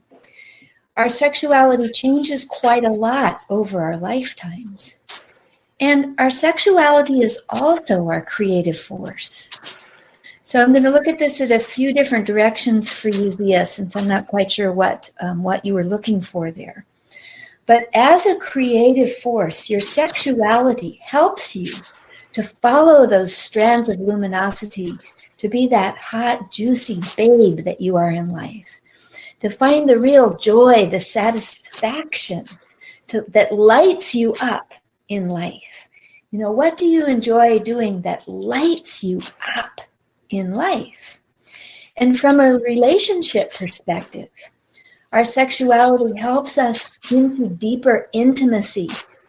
[0.97, 4.97] Our sexuality changes quite a lot over our lifetimes.
[5.79, 9.95] And our sexuality is also our creative force.
[10.43, 13.97] So I'm going to look at this at a few different directions for you, since
[13.97, 16.87] I'm not quite sure what um, what you were looking for there.
[17.67, 21.67] But as a creative force, your sexuality helps you
[22.33, 24.93] to follow those strands of luminosity,
[25.39, 28.69] to be that hot, juicy babe that you are in life,
[29.41, 32.45] to find the real joy, the satisfaction
[33.09, 34.73] to, that lights you up
[35.09, 35.89] in life.
[36.31, 39.21] You know, what do you enjoy doing that lights you
[39.57, 39.81] up
[40.31, 41.21] in life?
[41.97, 44.29] And from a relationship perspective,
[45.17, 48.87] our sexuality helps us into deeper intimacy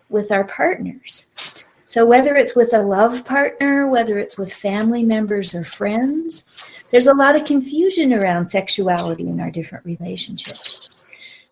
[0.09, 1.31] with our partners.
[1.87, 7.07] So, whether it's with a love partner, whether it's with family members or friends, there's
[7.07, 10.89] a lot of confusion around sexuality in our different relationships.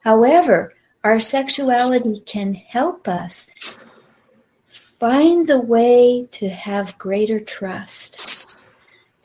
[0.02, 0.74] However,
[1.06, 3.90] our sexuality can help us
[4.68, 8.55] find the way to have greater trust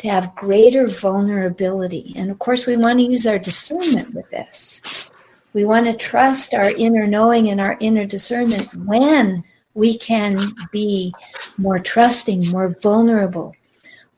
[0.00, 2.14] to have greater vulnerability.
[2.16, 5.28] And of course, we want to use our discernment with this.
[5.52, 10.36] We want to trust our inner knowing and our inner discernment when we can
[10.72, 11.12] be
[11.58, 13.54] more trusting, more vulnerable,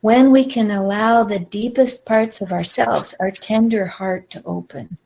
[0.03, 4.99] when we can allow the deepest parts of ourselves, our tender heart, to open.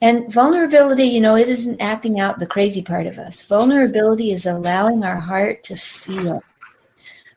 [0.00, 3.44] And vulnerability, you know, it isn't acting out the crazy part of us.
[3.44, 6.42] Vulnerability is allowing our heart to feel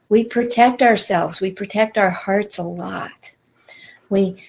[0.10, 3.34] we protect ourselves, we protect our hearts a lot.
[4.10, 4.44] We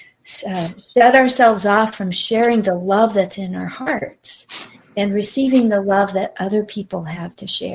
[0.46, 5.80] uh, shut ourselves off from sharing the love that's in our hearts and receiving the
[5.80, 7.74] love that other people have to share.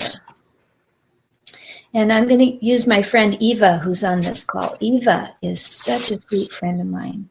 [1.93, 4.75] And I'm going to use my friend Eva, who's on this call.
[4.79, 7.29] Eva is such a sweet friend of mine.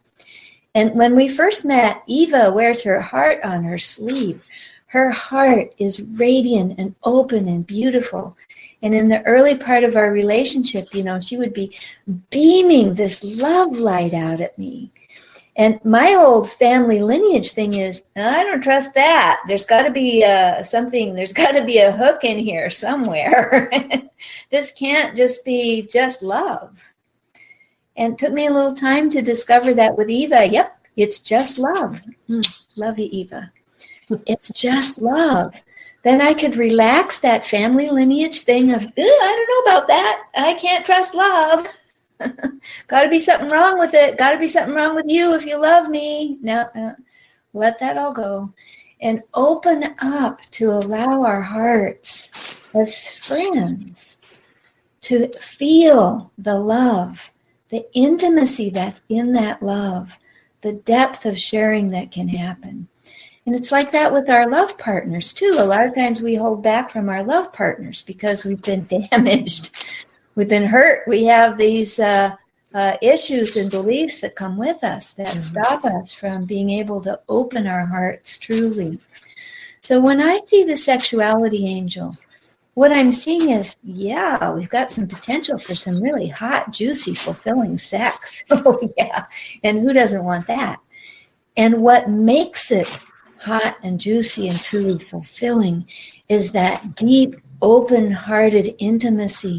[0.75, 4.45] And when we first met, Eva wears her heart on her sleeve.
[4.87, 8.37] Her heart is radiant and open and beautiful.
[8.83, 11.77] And in the early part of our relationship, you know, she would be
[12.31, 14.90] beaming this love light out at me.
[15.57, 19.43] And my old family lineage thing is, I don't trust that.
[19.47, 23.71] There's got to be uh, something, there's got to be a hook in here somewhere.
[24.51, 26.83] this can't just be just love.
[27.97, 30.47] And it took me a little time to discover that with Eva.
[30.47, 32.01] Yep, it's just love.
[32.31, 33.53] Mm, love you, Eva.
[34.27, 35.53] It's just love
[36.03, 40.23] then I could relax that family lineage thing of, I don't know about that.
[40.35, 41.67] I can't trust love.
[42.87, 44.19] Got to be something wrong with it.
[44.19, 46.39] Got to be something wrong with you if you love me.
[46.41, 46.95] No, no,
[47.53, 48.53] let that all go
[49.01, 54.55] and open up to allow our hearts as friends
[55.03, 57.31] to feel the love,
[57.71, 60.13] the intimacy that's in that love,
[60.61, 62.89] the depth of sharing that can happen.
[63.46, 65.53] And it's like that with our love partners too.
[65.59, 70.05] A lot of times we hold back from our love partners because we've been damaged,
[70.35, 71.09] we've been hurt.
[71.09, 72.33] We have these uh,
[72.74, 75.61] uh, issues and beliefs that come with us that mm-hmm.
[75.62, 78.98] stop us from being able to open our hearts truly.
[79.81, 82.12] So when I see the sexuality angel,
[82.74, 87.79] what I'm seeing is, yeah, we've got some potential for some really hot, juicy, fulfilling
[87.79, 88.42] sex.
[88.50, 89.24] oh, yeah.
[89.64, 90.79] And who doesn't want that?
[91.57, 92.87] And what makes it
[93.40, 95.87] hot and juicy and truly fulfilling
[96.29, 99.59] is that deep, open hearted intimacy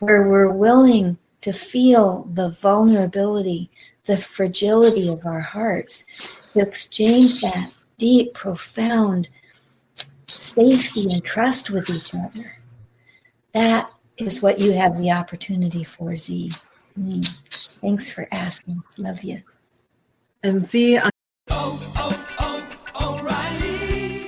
[0.00, 3.70] where we're willing to feel the vulnerability,
[4.06, 9.28] the fragility of our hearts, to exchange that deep, profound
[10.26, 12.58] safety and trust with each other.
[13.52, 16.50] That is what you have the opportunity for, Z.
[16.98, 17.26] Mm.
[17.80, 18.82] Thanks for asking.
[18.96, 19.42] Love you.
[20.42, 20.98] And Z,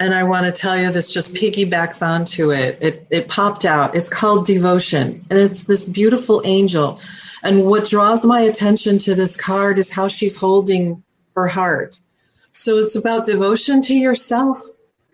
[0.00, 2.78] and I want to tell you this just piggybacks onto it.
[2.80, 3.94] It it popped out.
[3.94, 7.00] It's called devotion, and it's this beautiful angel.
[7.42, 11.02] And what draws my attention to this card is how she's holding
[11.36, 11.98] her heart.
[12.52, 14.58] So it's about devotion to yourself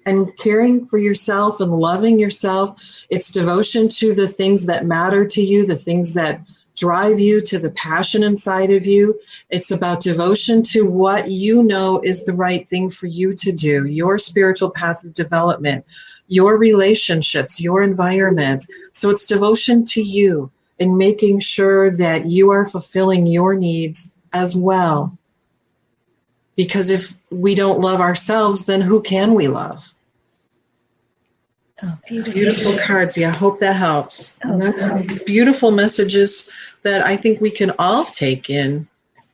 [0.06, 3.04] and caring for yourself and loving yourself.
[3.10, 6.40] It's devotion to the things that matter to you, the things that
[6.80, 9.20] drive you to the passion inside of you.
[9.50, 13.84] It's about devotion to what you know is the right thing for you to do,
[13.84, 15.84] your spiritual path of development,
[16.28, 18.64] your relationships, your environment.
[18.92, 20.50] So it's devotion to you
[20.80, 25.16] and making sure that you are fulfilling your needs as well.
[26.56, 29.92] Because if we don't love ourselves, then who can we love?
[31.82, 32.32] Oh, beautiful.
[32.32, 32.78] beautiful.
[32.78, 33.16] cards.
[33.16, 34.38] Yeah, I hope that helps.
[34.44, 36.50] Oh, and that's beautiful messages
[36.82, 38.88] that I think we can all take in.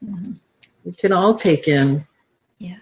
[0.04, 0.32] Mm-hmm.
[0.84, 2.04] We can all take in.
[2.58, 2.76] Yeah.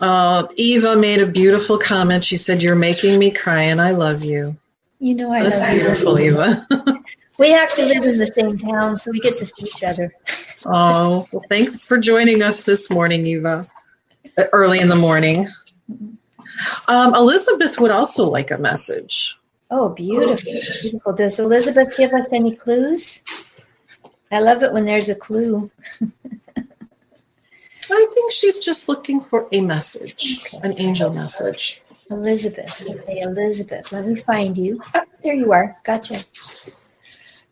[0.00, 2.24] Uh, Eva made a beautiful comment.
[2.24, 4.56] She said, "You're making me cry, and I love you."
[4.98, 6.32] You know, I that's love beautiful, you.
[6.32, 6.66] Eva.
[7.38, 10.12] we actually live in the same town, so we get to see each other.
[10.66, 13.64] oh, well, thanks for joining us this morning, Eva.
[14.36, 15.48] Uh, early in the morning.
[16.88, 19.36] Um, Elizabeth would also like a message.
[19.70, 20.52] Oh, beautiful.
[20.82, 21.12] Beautiful.
[21.12, 23.64] Does Elizabeth give us any clues?
[24.32, 25.70] I love it when there's a clue.
[27.92, 30.60] I think she's just looking for a message, okay.
[30.62, 31.82] an angel message.
[32.10, 33.04] Elizabeth.
[33.08, 33.92] Elizabeth.
[33.92, 34.82] Let me find you.
[34.94, 35.76] Oh, there you are.
[35.84, 36.18] Gotcha.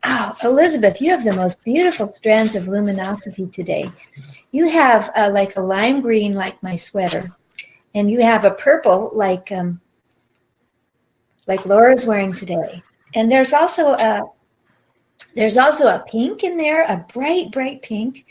[0.05, 3.85] Oh, Elizabeth, you have the most beautiful strands of luminosity today.
[4.53, 7.23] You have uh, like a lime green, like my sweater,
[7.95, 9.81] and you have a purple, like um,
[11.49, 12.63] like Laura's wearing today.
[13.15, 14.23] And there's also a
[15.35, 18.27] there's also a pink in there, a bright, bright pink.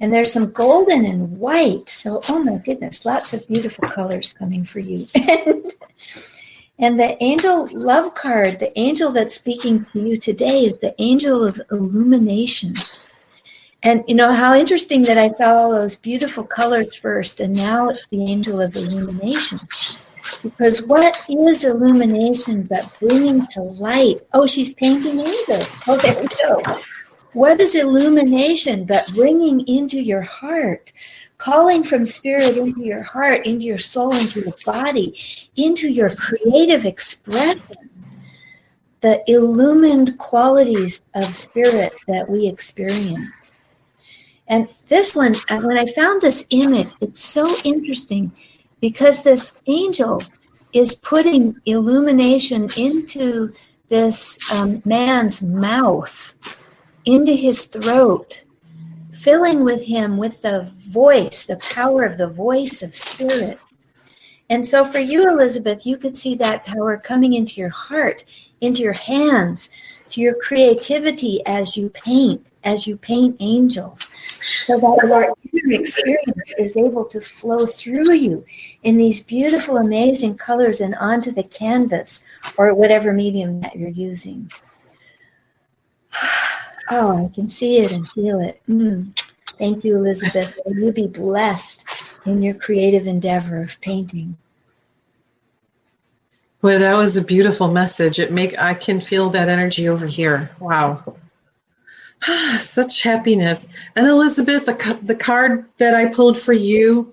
[0.00, 1.88] And there's some golden and white.
[1.88, 5.06] So, oh my goodness, lots of beautiful colors coming for you.
[6.78, 11.44] and the angel love card, the angel that's speaking to you today is the angel
[11.44, 12.74] of illumination.
[13.82, 17.90] And you know how interesting that I saw all those beautiful colors first, and now
[17.90, 19.60] it's the angel of illumination.
[20.42, 24.20] Because what is illumination but bringing to light?
[24.32, 25.68] Oh, she's painting angels.
[25.86, 26.62] Oh, there we go.
[27.32, 30.92] What is illumination but bringing into your heart?
[31.36, 35.18] Calling from spirit into your heart, into your soul, into your body,
[35.56, 37.90] into your creative expression.
[39.00, 43.18] The illumined qualities of spirit that we experience.
[44.46, 48.32] And this one, uh, when I found this image, it's so interesting
[48.84, 50.20] because this angel
[50.74, 53.50] is putting illumination into
[53.88, 56.74] this um, man's mouth,
[57.06, 58.42] into his throat,
[59.14, 63.56] filling with him with the voice, the power of the voice of spirit.
[64.50, 68.26] And so for you, Elizabeth, you could see that power coming into your heart,
[68.60, 69.70] into your hands,
[70.10, 76.52] to your creativity as you paint, as you paint angels, so that your inner experience
[76.58, 78.44] is able to flow through you
[78.82, 82.24] in these beautiful, amazing colors and onto the canvas
[82.58, 84.48] or whatever medium that you're using.
[86.90, 88.60] Oh, I can see it and feel it.
[88.68, 89.18] Mm.
[89.58, 90.58] Thank you, Elizabeth.
[90.66, 94.36] May you be blessed in your creative endeavor of painting.
[96.60, 98.18] Well, that was a beautiful message.
[98.18, 100.50] It make I can feel that energy over here.
[100.60, 101.16] Wow.
[102.58, 103.76] Such happiness.
[103.96, 107.12] And Elizabeth, the, the card that I pulled for you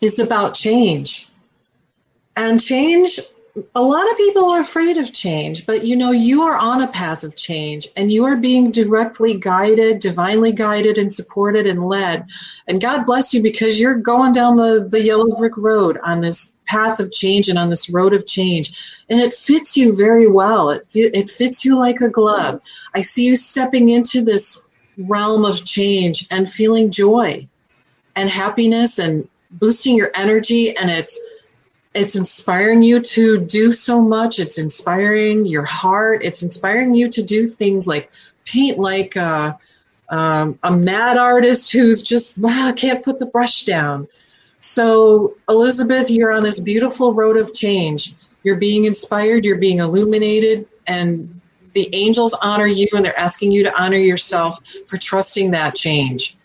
[0.00, 1.28] is about change.
[2.36, 3.18] And change,
[3.74, 6.88] a lot of people are afraid of change, but you know, you are on a
[6.88, 12.26] path of change and you are being directly guided, divinely guided, and supported and led.
[12.66, 16.56] And God bless you because you're going down the, the yellow brick road on this
[16.66, 19.02] path of change and on this road of change.
[19.08, 20.70] And it fits you very well.
[20.70, 22.60] It, it fits you like a glove.
[22.94, 24.66] I see you stepping into this
[24.98, 27.48] realm of change and feeling joy
[28.16, 31.18] and happiness and boosting your energy and it's
[31.96, 37.22] it's inspiring you to do so much it's inspiring your heart it's inspiring you to
[37.22, 38.10] do things like
[38.44, 39.58] paint like a,
[40.08, 44.06] um, a mad artist who's just wow can't put the brush down
[44.60, 50.66] so elizabeth you're on this beautiful road of change you're being inspired you're being illuminated
[50.86, 51.40] and
[51.74, 56.36] the angels honor you and they're asking you to honor yourself for trusting that change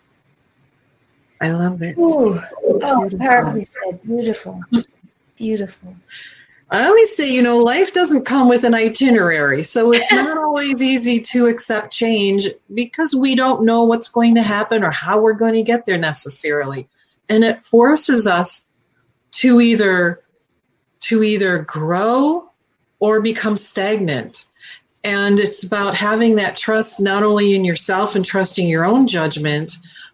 [1.41, 1.97] I love it.
[1.97, 2.39] Ooh.
[2.63, 3.99] Oh, powerfully said.
[4.03, 4.61] Beautiful.
[5.41, 5.95] Beautiful.
[6.69, 9.63] I always say, you know, life doesn't come with an itinerary.
[9.63, 14.43] So it's not always easy to accept change because we don't know what's going to
[14.43, 16.87] happen or how we're going to get there necessarily.
[17.27, 18.69] And it forces us
[19.31, 20.21] to either
[21.01, 22.51] to either grow
[22.99, 24.45] or become stagnant.
[25.03, 29.71] And it's about having that trust not only in yourself and trusting your own judgment,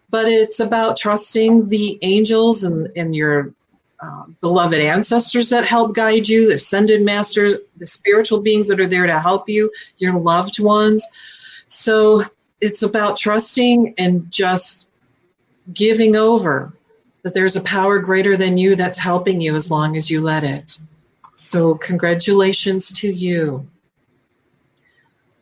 [0.08, 3.52] but it's about trusting the angels and, and your
[4.00, 9.06] uh, beloved ancestors that help guide you, ascended masters, the spiritual beings that are there
[9.06, 11.06] to help you, your loved ones.
[11.68, 12.22] So
[12.60, 14.88] it's about trusting and just
[15.72, 16.72] giving over
[17.22, 20.44] that there's a power greater than you that's helping you as long as you let
[20.44, 20.78] it.
[21.34, 23.68] So, congratulations to you.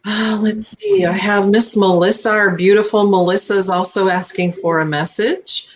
[0.05, 1.05] Uh, let's see.
[1.05, 5.69] I have Miss Melissa, our beautiful Melissa, is also asking for a message,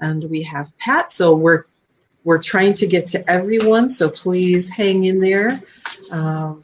[0.00, 1.12] and we have Pat.
[1.12, 1.66] So we're
[2.26, 3.88] we're trying to get to everyone.
[3.88, 5.50] So please hang in there.
[6.10, 6.60] Um,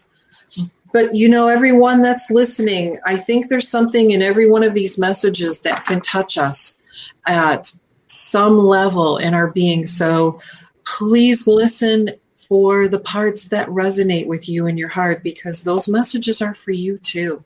[0.93, 4.99] but you know, everyone that's listening, I think there's something in every one of these
[4.99, 6.83] messages that can touch us
[7.29, 7.73] at
[8.09, 9.87] some level in our being.
[9.87, 10.41] So
[10.85, 16.43] please listen for the parts that resonate with you in your heart because those messages
[16.43, 17.45] are for you too.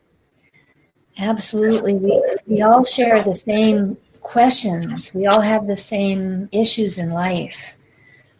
[1.19, 1.93] Absolutely.
[1.93, 7.77] We, we all share the same questions, we all have the same issues in life,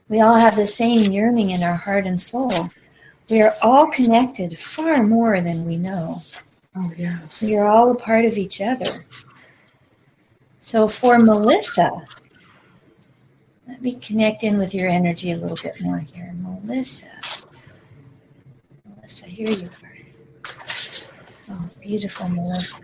[0.10, 2.52] we all have the same yearning in our heart and soul.
[3.30, 6.22] We are all connected far more than we know.
[6.76, 7.44] Oh, yes.
[7.44, 8.86] We are all a part of each other.
[10.62, 12.04] So for Melissa,
[13.68, 16.34] let me connect in with your energy a little bit more here.
[16.36, 17.08] Melissa.
[18.86, 19.94] Melissa, here you are.
[21.50, 22.82] Oh, beautiful Melissa.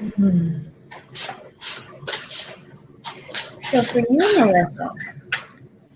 [0.00, 0.73] Mm-hmm.
[3.74, 4.88] So for you, Melissa,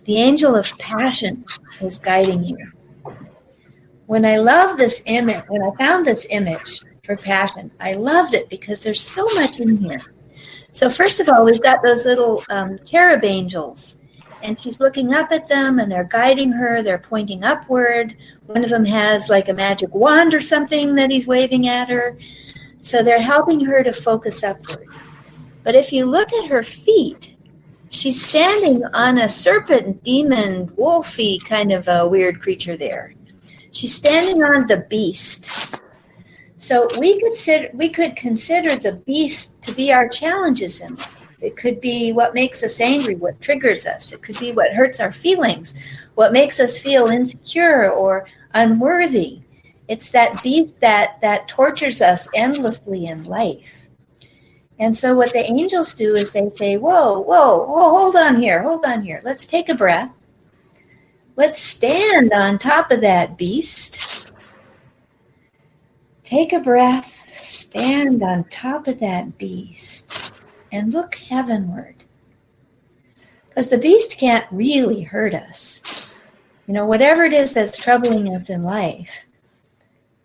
[0.02, 1.44] the angel of passion
[1.80, 2.72] is guiding you.
[4.06, 8.48] When I love this image, when I found this image for passion, I loved it
[8.48, 10.02] because there's so much in here.
[10.72, 13.98] So first of all, we've got those little um, cherub angels,
[14.42, 16.82] and she's looking up at them, and they're guiding her.
[16.82, 18.16] They're pointing upward.
[18.46, 22.18] One of them has like a magic wand or something that he's waving at her.
[22.80, 24.88] So they're helping her to focus upward.
[25.62, 27.36] But if you look at her feet,
[27.90, 33.14] she's standing on a serpent, demon, wolfy kind of a weird creature there.
[33.72, 35.84] She's standing on the beast.
[36.56, 41.28] So we consider we could consider the beast to be our challenges in life.
[41.40, 44.12] It could be what makes us angry, what triggers us.
[44.12, 45.74] It could be what hurts our feelings,
[46.16, 49.42] what makes us feel insecure or unworthy.
[49.86, 53.87] It's that beast that that tortures us endlessly in life.
[54.78, 58.62] And so what the angels do is they say, "Whoa, whoa, whoa, hold on here,
[58.62, 59.20] hold on here.
[59.24, 60.10] Let's take a breath.
[61.36, 64.54] Let's stand on top of that beast."
[66.22, 72.04] Take a breath, stand on top of that beast, and look heavenward.
[73.48, 76.28] Because the beast can't really hurt us.
[76.66, 79.24] You know, whatever it is that's troubling us in life,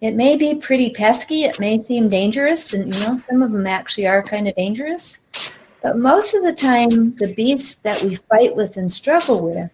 [0.03, 3.65] it may be pretty pesky, it may seem dangerous, and you know, some of them
[3.65, 5.71] actually are kind of dangerous.
[5.81, 9.71] But most of the time, the beasts that we fight with and struggle with,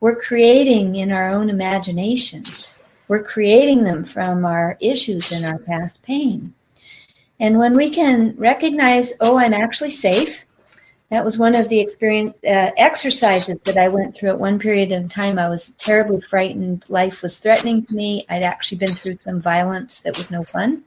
[0.00, 2.42] we're creating in our own imagination.
[3.06, 6.54] We're creating them from our issues and our past pain.
[7.38, 10.44] And when we can recognize, oh, I'm actually safe,
[11.10, 14.92] that was one of the experience uh, exercises that I went through at one period
[14.92, 15.38] of time.
[15.38, 16.84] I was terribly frightened.
[16.88, 18.26] Life was threatening to me.
[18.28, 20.84] I'd actually been through some violence that was no fun.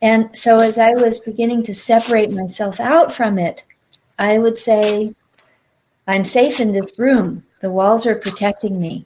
[0.00, 3.64] And so, as I was beginning to separate myself out from it,
[4.18, 5.12] I would say,
[6.06, 7.44] I'm safe in this room.
[7.60, 9.04] The walls are protecting me.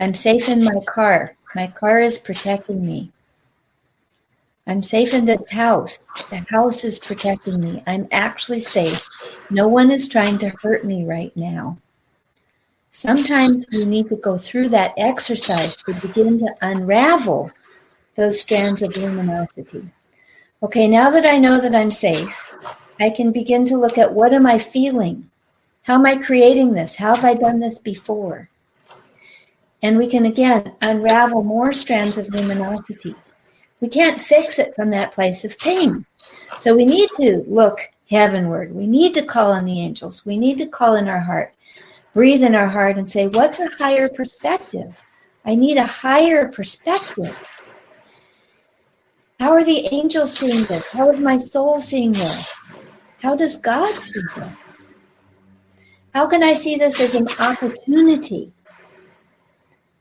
[0.00, 1.36] I'm safe in my car.
[1.54, 3.12] My car is protecting me.
[4.66, 5.98] I'm safe in this house.
[6.30, 7.82] The house is protecting me.
[7.86, 9.06] I'm actually safe.
[9.48, 11.78] No one is trying to hurt me right now.
[12.90, 17.50] Sometimes we need to go through that exercise to begin to unravel
[18.16, 19.88] those strands of luminosity.
[20.62, 22.56] Okay, now that I know that I'm safe,
[22.98, 25.30] I can begin to look at what am I feeling?
[25.82, 26.96] How am I creating this?
[26.96, 28.48] How have I done this before?
[29.82, 33.14] And we can again unravel more strands of luminosity.
[33.80, 36.06] We can't fix it from that place of pain.
[36.58, 38.74] So we need to look heavenward.
[38.74, 40.24] We need to call on the angels.
[40.24, 41.52] We need to call in our heart,
[42.14, 44.96] breathe in our heart, and say, What's a higher perspective?
[45.44, 47.36] I need a higher perspective.
[49.38, 50.90] How are the angels seeing this?
[50.90, 52.50] How is my soul seeing this?
[53.20, 54.48] How does God see this?
[56.14, 58.50] How can I see this as an opportunity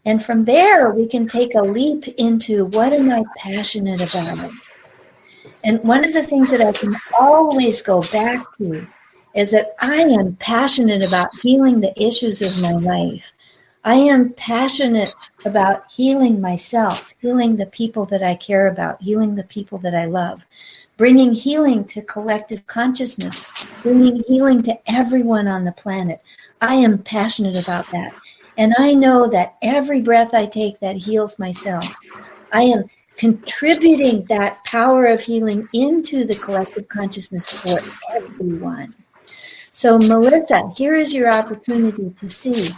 [0.06, 4.52] and from there, we can take a leap into what am I passionate about?
[5.64, 8.88] And one of the things that I can always go back to
[9.34, 13.34] is that I am passionate about healing the issues of my life.
[13.84, 19.44] I am passionate about healing myself, healing the people that I care about, healing the
[19.44, 20.46] people that I love,
[20.98, 26.22] bringing healing to collective consciousness, bringing healing to everyone on the planet.
[26.62, 28.14] I am passionate about that.
[28.58, 31.84] And I know that every breath I take that heals myself,
[32.54, 32.86] I am
[33.18, 38.94] contributing that power of healing into the collective consciousness for everyone.
[39.72, 42.72] So, Melissa, here is your opportunity to see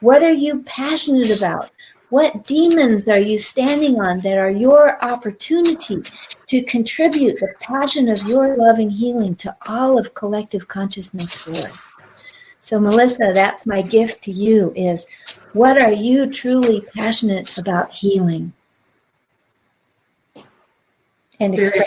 [0.00, 1.70] what are you passionate about?
[2.10, 6.00] What demons are you standing on that are your opportunity
[6.48, 11.93] to contribute the passion of your loving healing to all of collective consciousness force?
[12.64, 15.06] So, Melissa, that's my gift to you is
[15.52, 18.54] what are you truly passionate about healing?
[21.38, 21.80] And very,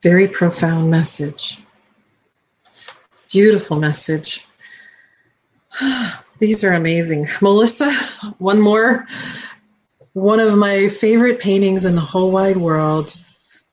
[0.00, 1.58] very profound message.
[3.32, 4.46] Beautiful message.
[6.38, 7.26] These are amazing.
[7.42, 7.92] Melissa,
[8.38, 9.08] one more.
[10.12, 13.12] One of my favorite paintings in the whole wide world,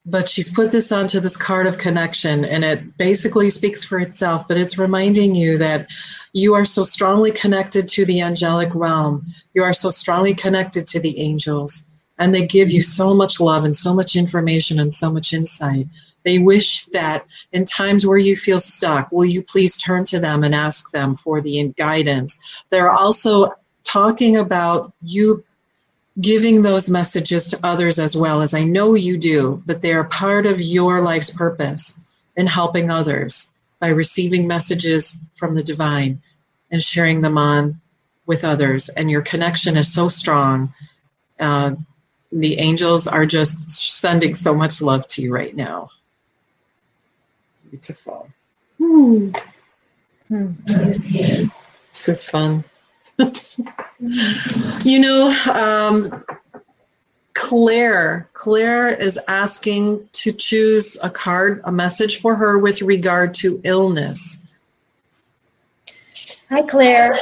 [0.06, 4.48] but she's put this onto this card of connection, and it basically speaks for itself,
[4.48, 5.88] but it's reminding you that
[6.34, 9.26] you are so strongly connected to the angelic realm.
[9.54, 11.88] You are so strongly connected to the angels,
[12.18, 15.88] and they give you so much love and so much information and so much insight.
[16.24, 20.44] They wish that in times where you feel stuck, will you please turn to them
[20.44, 22.40] and ask them for the guidance?
[22.70, 23.52] They're also
[23.84, 25.44] talking about you
[26.20, 30.04] giving those messages to others as well as I know you do, but they are
[30.04, 32.00] part of your life's purpose
[32.36, 36.22] in helping others by receiving messages from the divine
[36.72, 37.82] and sharing them on
[38.26, 38.90] with others.
[38.90, 40.74] And your connection is so strong.
[41.40, 41.76] Uh,
[42.32, 45.90] the angels are just sending so much love to you right now
[47.74, 48.30] beautiful.
[48.78, 49.32] Hmm.
[50.30, 52.64] This is fun.
[54.84, 56.24] you know, um,
[57.34, 63.62] Claire, Claire is asking to choose a card, a message for her with regard to
[63.64, 64.52] illness.
[66.50, 67.20] Hi, Claire.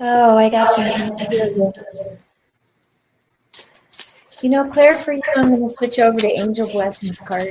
[0.00, 1.72] Oh, I got you.
[4.42, 7.44] You know, Claire, for you, I'm going to switch over to Angel Blessings card.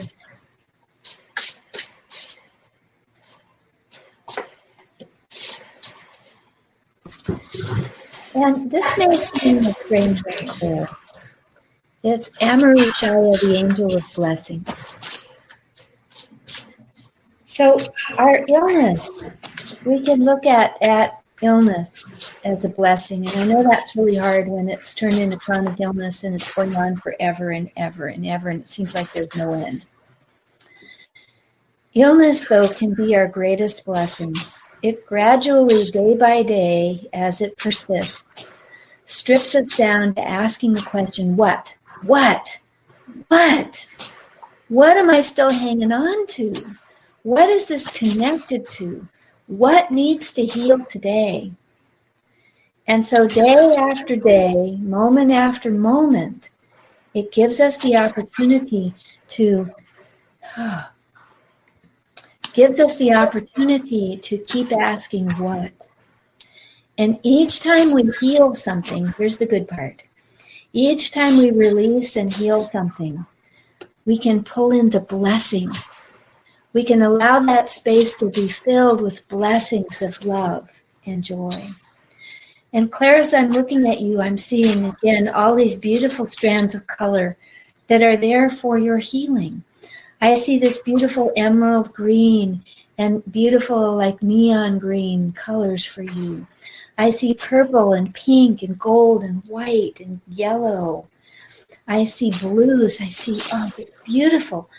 [8.34, 10.24] And this may seem a strange
[10.62, 10.88] one.
[12.04, 15.46] It's Amaruchaya, the Angel of Blessings.
[17.46, 17.74] So,
[18.18, 23.20] our illness, we can look at, at illness as a blessing.
[23.20, 26.74] And I know that's really hard when it's turned into chronic illness and it's going
[26.76, 29.86] on forever and ever and ever, and it seems like there's no end.
[31.94, 34.34] Illness, though, can be our greatest blessing.
[34.84, 38.64] It gradually, day by day, as it persists,
[39.06, 41.76] strips us down to asking the question, What?
[42.04, 42.60] What?
[43.28, 43.88] What?
[44.70, 46.54] What am I still hanging on to?
[47.24, 49.06] What is this connected to?
[49.46, 51.52] What needs to heal today?
[52.88, 56.50] And so, day after day, moment after moment,
[57.14, 58.94] it gives us the opportunity
[59.30, 59.66] to
[60.58, 60.91] oh,
[62.54, 65.72] gives us the opportunity to keep asking what.
[66.98, 70.04] And each time we heal something, here's the good part.
[70.74, 73.26] Each time we release and heal something,
[74.06, 76.02] we can pull in the blessings
[76.74, 80.70] we can allow that space to be filled with blessings of love
[81.06, 81.50] and joy.
[82.72, 86.88] And Claire, as I'm looking at you, I'm seeing again all these beautiful strands of
[86.88, 87.38] color
[87.90, 89.64] that are there for your healing.
[90.22, 92.64] I see this beautiful emerald green
[92.98, 96.46] and beautiful, like neon green colors for you.
[96.98, 101.08] I see purple and pink and gold and white and yellow.
[101.88, 103.02] I see blues.
[103.02, 104.70] I see, oh, beautiful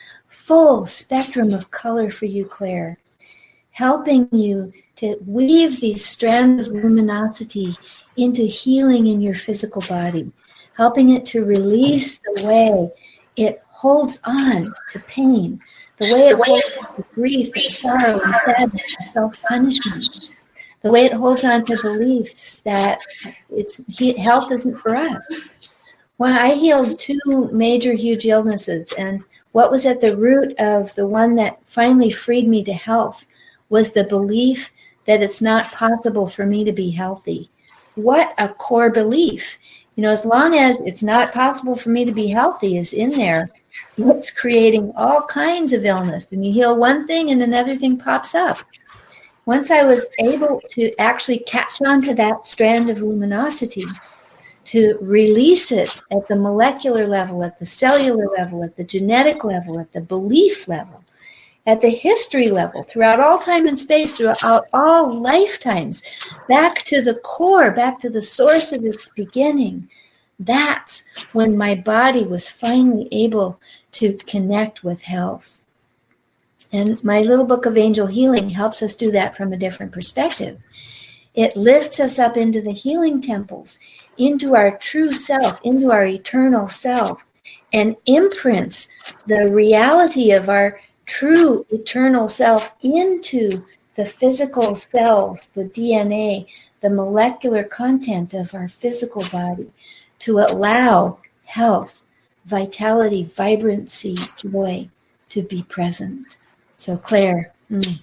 [0.43, 2.99] full spectrum of color for you, Claire,
[3.71, 7.67] helping you to weave these strands of luminosity
[8.17, 10.33] into healing in your physical body,
[10.77, 12.91] helping it to release the way
[13.37, 14.63] it holds on
[14.93, 15.61] to pain,
[15.97, 20.29] the way it holds on to grief and sorrow and sadness and self-punishment,
[20.83, 22.99] the way it holds on to beliefs that
[23.51, 23.83] its
[24.19, 25.21] health isn't for us.
[26.19, 31.07] Well, I healed two major, huge illnesses, and what was at the root of the
[31.07, 33.27] one that finally freed me to health
[33.69, 34.71] was the belief
[35.07, 37.51] that it's not possible for me to be healthy.
[37.97, 39.59] What a core belief.
[39.97, 43.11] You know, as long as it's not possible for me to be healthy is in
[43.11, 43.47] there,
[43.97, 46.25] it's creating all kinds of illness.
[46.31, 48.57] And you heal one thing and another thing pops up.
[49.45, 53.83] Once I was able to actually catch on to that strand of luminosity,
[54.65, 59.79] to release it at the molecular level, at the cellular level, at the genetic level,
[59.79, 61.03] at the belief level,
[61.67, 66.03] at the history level, throughout all time and space, throughout all lifetimes,
[66.49, 69.89] back to the core, back to the source of its beginning.
[70.45, 73.61] That's when my body was finally able
[73.93, 75.61] to connect with health.
[76.73, 80.59] And my little book of angel healing helps us do that from a different perspective.
[81.35, 83.79] It lifts us up into the healing temples,
[84.19, 87.23] into our true self, into our eternal self,
[87.73, 88.89] and imprints
[89.27, 93.51] the reality of our true eternal self into
[93.97, 96.47] the physical cells, the DNA,
[96.81, 99.71] the molecular content of our physical body
[100.23, 102.03] to allow health,
[102.45, 104.89] vitality, vibrancy, joy
[105.29, 106.39] to be present.
[106.77, 108.01] So, Claire, mm,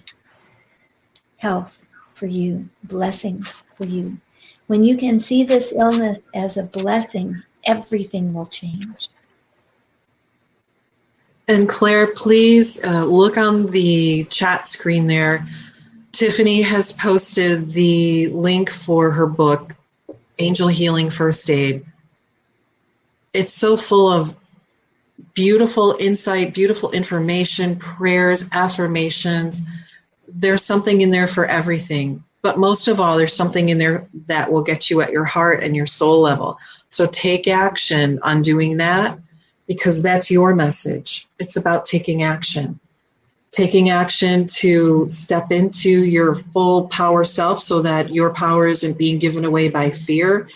[1.38, 1.72] health
[2.14, 4.18] for you, blessings for you.
[4.66, 9.08] When you can see this illness as a blessing, everything will change.
[11.48, 15.46] And Claire, please uh, look on the chat screen there.
[16.12, 19.74] Tiffany has posted the link for her book,
[20.38, 21.86] Angel Healing First Aid.
[23.32, 24.36] It's so full of
[25.34, 29.66] beautiful insight, beautiful information, prayers, affirmations.
[30.28, 32.24] There's something in there for everything.
[32.42, 35.62] But most of all, there's something in there that will get you at your heart
[35.62, 36.58] and your soul level.
[36.88, 39.18] So take action on doing that
[39.66, 41.26] because that's your message.
[41.38, 42.80] It's about taking action.
[43.52, 49.18] Taking action to step into your full power self so that your power isn't being
[49.18, 50.48] given away by fear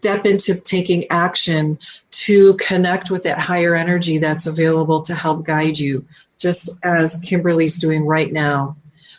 [0.00, 1.78] step into taking action
[2.10, 6.02] to connect with that higher energy that's available to help guide you,
[6.38, 8.76] just as Kimberly's doing right now.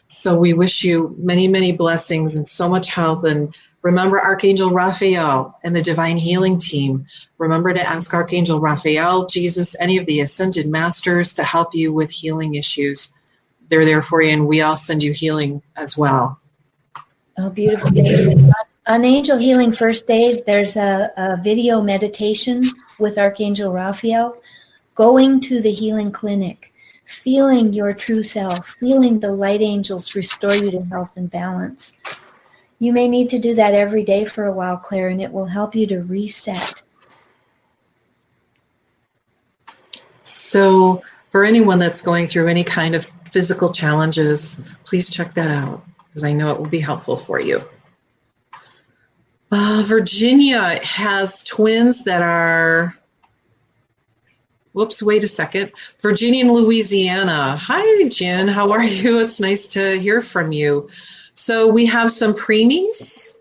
[0.07, 3.25] So we wish you many, many blessings and so much health.
[3.25, 3.53] And
[3.83, 7.05] remember Archangel Raphael and the Divine Healing Team.
[7.37, 12.09] Remember to ask Archangel Raphael, Jesus, any of the Ascended Masters to help you with
[12.09, 13.13] healing issues.
[13.69, 16.39] They're there for you, and we all send you healing as well.
[17.37, 17.91] Oh, beautiful
[18.91, 22.61] on Angel Healing First Aid, there's a, a video meditation
[22.99, 24.35] with Archangel Raphael
[24.95, 26.73] going to the healing clinic,
[27.05, 32.35] feeling your true self, feeling the light angels restore you to health and balance.
[32.79, 35.45] You may need to do that every day for a while, Claire, and it will
[35.45, 36.81] help you to reset.
[40.21, 45.81] So, for anyone that's going through any kind of physical challenges, please check that out
[46.07, 47.63] because I know it will be helpful for you.
[49.51, 52.95] Uh, Virginia has twins that are.
[54.71, 55.73] Whoops, wait a second.
[55.99, 57.57] Virginia and Louisiana.
[57.57, 58.47] Hi, Jen.
[58.47, 59.19] How are you?
[59.23, 60.89] It's nice to hear from you.
[61.33, 63.37] So we have some preemies.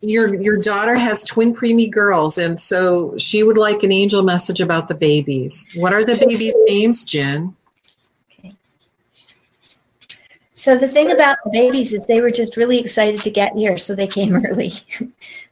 [0.00, 4.62] Your your daughter has twin preemie girls, and so she would like an angel message
[4.62, 5.70] about the babies.
[5.74, 7.54] What are the babies' names, Jen?
[10.60, 13.78] So the thing about the babies is they were just really excited to get here,
[13.78, 14.74] so they came early.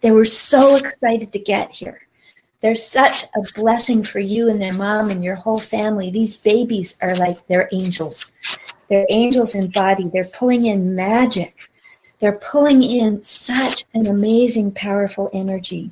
[0.03, 2.03] they were so excited to get here.
[2.61, 6.11] They're such a blessing for you and their mom and your whole family.
[6.11, 8.33] These babies are like they're angels.
[8.91, 10.11] They're angels in body.
[10.13, 11.71] They're pulling in magic.
[12.21, 15.91] They're pulling in such an amazing, powerful energy.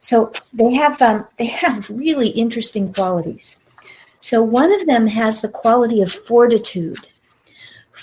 [0.00, 3.58] So they have um, they have really interesting qualities.
[4.22, 7.04] So one of them has the quality of fortitude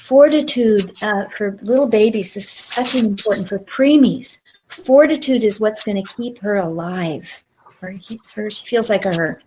[0.08, 5.84] fortitude uh, for little babies this is such an important for preemies fortitude is what's
[5.84, 7.44] going to keep her alive
[7.82, 9.42] or her she feels like a her.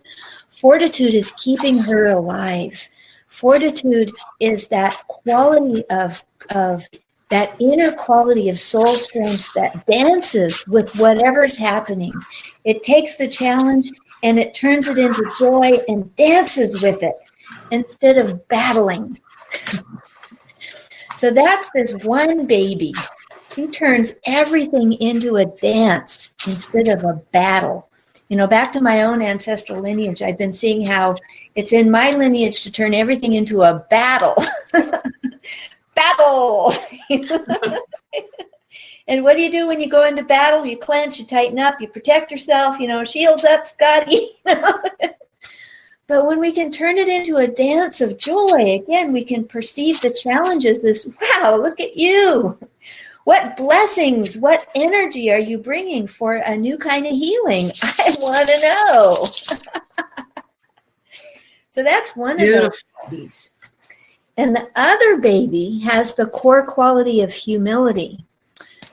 [0.49, 2.87] Fortitude is keeping her alive.
[3.27, 6.83] Fortitude is that quality of of
[7.29, 12.11] that inner quality of soul strength that dances with whatever's happening.
[12.63, 13.87] It takes the challenge
[14.23, 17.15] and it turns it into joy and dances with it
[17.71, 19.15] instead of battling
[21.19, 22.93] so that's this one baby.
[23.53, 27.89] She turns everything into a dance instead of a battle.
[28.29, 31.17] You know, back to my own ancestral lineage, I've been seeing how
[31.55, 34.41] it's in my lineage to turn everything into a battle.
[35.93, 36.71] battle!
[39.09, 40.65] and what do you do when you go into battle?
[40.65, 44.29] You clench, you tighten up, you protect yourself, you know, shields up, Scotty.
[46.09, 50.01] But when we can turn it into a dance of joy, again, we can perceive
[50.01, 52.57] the challenges as wow, look at you.
[53.25, 57.69] What blessings, what energy are you bringing for a new kind of healing?
[57.83, 59.27] I want to know.
[61.71, 62.65] So that's one Beautiful.
[62.65, 63.51] of those babies.
[64.35, 68.25] And the other baby has the core quality of humility,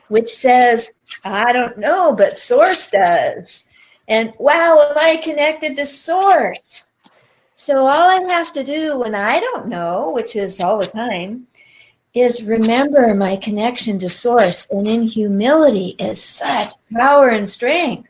[0.09, 0.91] which says,
[1.25, 3.64] I don't know, but Source does.
[4.07, 6.85] And wow, am I connected to Source?
[7.67, 11.49] So all I have to do when I don't know, which is all the time,
[12.14, 14.69] is remember my connection to Source.
[14.71, 18.09] And in humility is such power and strength.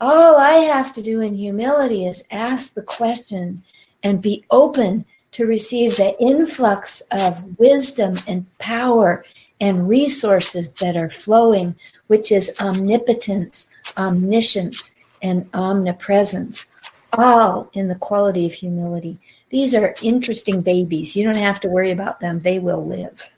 [0.00, 3.62] All I have to do in humility is ask the question
[4.02, 9.22] and be open to receive the influx of wisdom and power
[9.60, 11.76] and resources that are flowing,
[12.06, 14.92] which is omnipotence, omniscience,
[15.22, 19.18] and omnipresence, all in the quality of humility.
[19.50, 21.16] These are interesting babies.
[21.16, 23.30] You don't have to worry about them, they will live.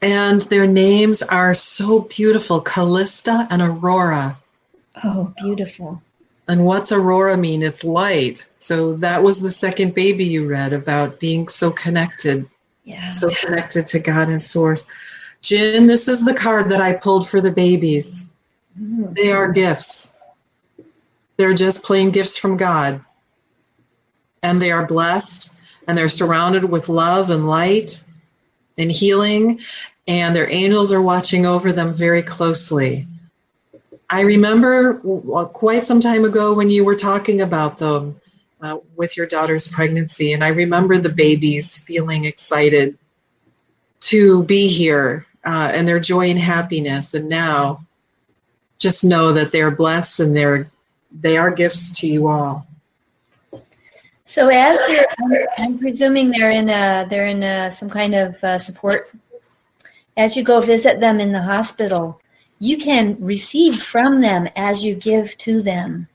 [0.00, 4.38] And their names are so beautiful Callista and Aurora.
[5.02, 6.00] Oh, beautiful.
[6.46, 7.62] And what's Aurora mean?
[7.62, 8.48] It's light.
[8.56, 12.48] So that was the second baby you read about being so connected,
[12.84, 13.08] Yeah.
[13.08, 14.86] so connected to God and Source.
[15.42, 18.34] Jen, this is the card that I pulled for the babies.
[18.80, 19.14] Mm.
[19.14, 20.16] They are gifts.
[21.38, 23.00] They're just plain gifts from God.
[24.42, 25.58] And they are blessed
[25.88, 28.04] and they're surrounded with love and light
[28.76, 29.58] and healing,
[30.06, 33.06] and their angels are watching over them very closely.
[34.10, 34.94] I remember
[35.52, 38.20] quite some time ago when you were talking about them
[38.60, 42.96] uh, with your daughter's pregnancy, and I remember the babies feeling excited
[44.00, 47.14] to be here uh, and their joy and happiness.
[47.14, 47.84] And now,
[48.78, 50.70] just know that they're blessed and they're
[51.10, 52.66] they are gifts to you all.
[54.26, 58.44] So as you're, I'm, I'm presuming they're in a, they're in a, some kind of
[58.44, 59.12] uh, support.
[60.16, 62.20] As you go visit them in the hospital,
[62.58, 66.08] you can receive from them as you give to them.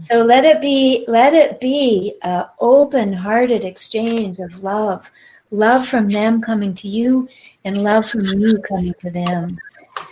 [0.00, 5.10] So let it be let it be a open-hearted exchange of love,
[5.50, 7.26] love from them coming to you,
[7.64, 9.58] and love from you coming to them.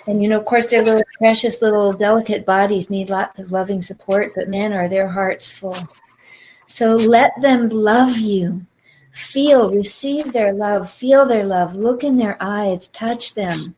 [0.07, 3.82] And you know, of course, their little precious little delicate bodies need lots of loving
[3.82, 5.76] support, but man, are their hearts full.
[6.66, 8.66] So let them love you.
[9.12, 13.76] Feel, receive their love, feel their love, look in their eyes, touch them,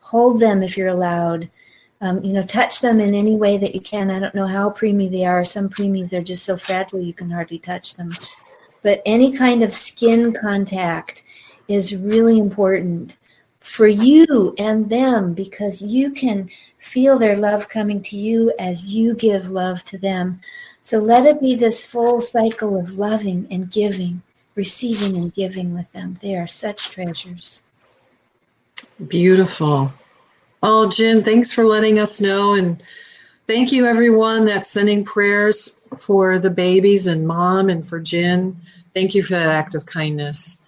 [0.00, 1.50] hold them if you're allowed.
[2.00, 4.10] Um, you know, touch them in any way that you can.
[4.10, 5.44] I don't know how preemie they are.
[5.44, 8.10] Some preemies are just so fragile you can hardly touch them.
[8.82, 11.24] But any kind of skin contact
[11.68, 13.16] is really important
[13.66, 16.48] for you and them because you can
[16.78, 20.40] feel their love coming to you as you give love to them.
[20.80, 24.22] So let it be this full cycle of loving and giving,
[24.54, 26.16] receiving and giving with them.
[26.22, 27.64] They are such treasures.
[29.08, 29.92] Beautiful.
[30.62, 32.54] Oh, Jen, thanks for letting us know.
[32.54, 32.82] And
[33.48, 38.56] thank you, everyone that's sending prayers for the babies and mom and for Jen.
[38.94, 40.65] Thank you for that act of kindness.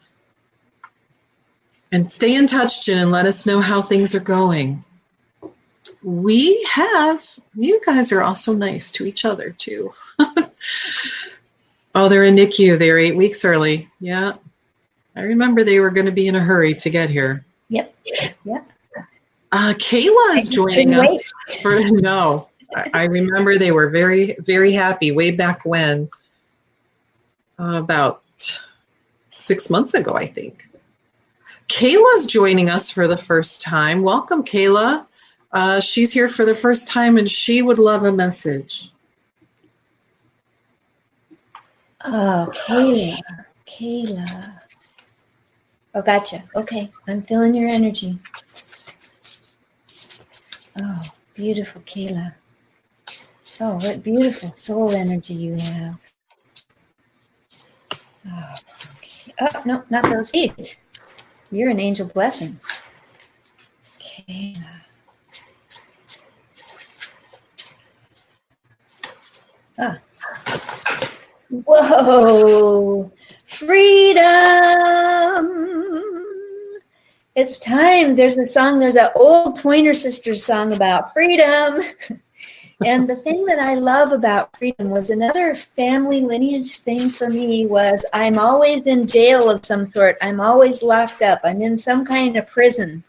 [1.91, 4.85] And stay in touch, Jen, and let us know how things are going.
[6.03, 7.25] We have,
[7.55, 9.93] you guys are also nice to each other, too.
[11.95, 12.79] oh, they're in NICU.
[12.79, 13.89] They're eight weeks early.
[14.01, 14.35] Yeah.
[15.17, 17.45] I remember they were going to be in a hurry to get here.
[17.71, 17.95] Yep.
[18.45, 18.71] Yep.
[19.51, 21.33] Uh, Kayla is joining us
[21.63, 22.49] for no.
[22.77, 26.11] I, I remember they were very, very happy way back when,
[27.59, 28.23] uh, about
[29.29, 30.68] six months ago, I think.
[31.69, 34.03] Kayla's joining us for the first time.
[34.03, 35.07] Welcome, Kayla.
[35.53, 38.91] Uh, she's here for the first time and she would love a message.
[42.05, 43.21] Oh, Kayla.
[43.67, 44.49] Kayla.
[45.95, 46.43] Oh, gotcha.
[46.57, 46.91] Okay.
[47.07, 48.19] I'm feeling your energy.
[50.81, 51.01] Oh,
[51.37, 52.35] beautiful, Kayla.
[53.61, 55.99] Oh, what beautiful soul energy you have.
[58.31, 58.55] Oh,
[58.97, 59.33] okay.
[59.41, 60.79] oh no, not those keys.
[61.51, 62.61] You're an angel blessing.
[69.81, 69.99] Ah.
[71.51, 73.11] Whoa.
[73.47, 74.25] Freedom.
[77.35, 78.17] It's time.
[78.17, 81.81] There's a song, there's an old Pointer Sisters song about freedom.
[82.85, 87.67] and the thing that I love about freedom was another family lineage thing for me
[87.67, 90.17] was I'm always in jail of some sort.
[90.23, 91.41] I'm always locked up.
[91.43, 93.03] I'm in some kind of prison.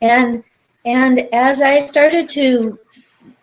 [0.00, 0.42] And
[0.84, 2.78] and as I started to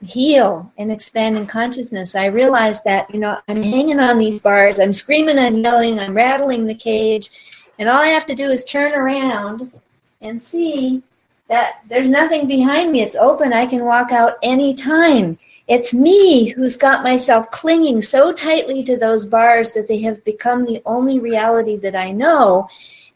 [0.02, 4.80] heal and expand in consciousness, I realized that, you know, I'm hanging on these bars,
[4.80, 8.64] I'm screaming, I'm yelling, I'm rattling the cage, and all I have to do is
[8.64, 9.72] turn around
[10.22, 11.04] and see
[11.48, 13.02] that there's nothing behind me.
[13.02, 13.54] It's open.
[13.54, 15.38] I can walk out anytime.
[15.68, 20.66] It's me who's got myself clinging so tightly to those bars that they have become
[20.66, 22.68] the only reality that I know.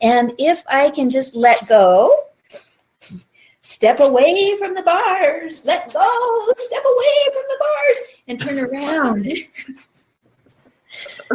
[0.01, 2.25] And if I can just let go,
[3.61, 9.28] step away from the bars, let go, step away from the bars, and turn around.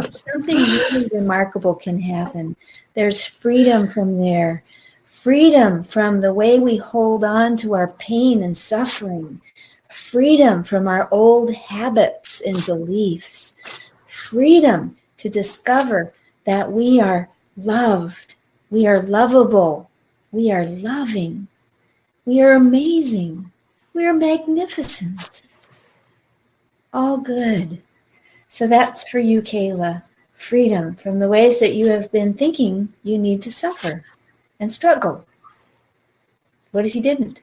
[0.00, 2.56] Something really remarkable can happen.
[2.94, 4.64] There's freedom from there.
[5.22, 9.40] Freedom from the way we hold on to our pain and suffering.
[9.88, 13.92] Freedom from our old habits and beliefs.
[14.12, 16.12] Freedom to discover
[16.44, 18.34] that we are loved.
[18.68, 19.88] We are lovable.
[20.32, 21.46] We are loving.
[22.24, 23.52] We are amazing.
[23.94, 25.42] We are magnificent.
[26.92, 27.80] All good.
[28.48, 30.02] So that's for you, Kayla.
[30.34, 34.02] Freedom from the ways that you have been thinking you need to suffer
[34.62, 35.26] and struggle.
[36.70, 37.42] What if you didn't?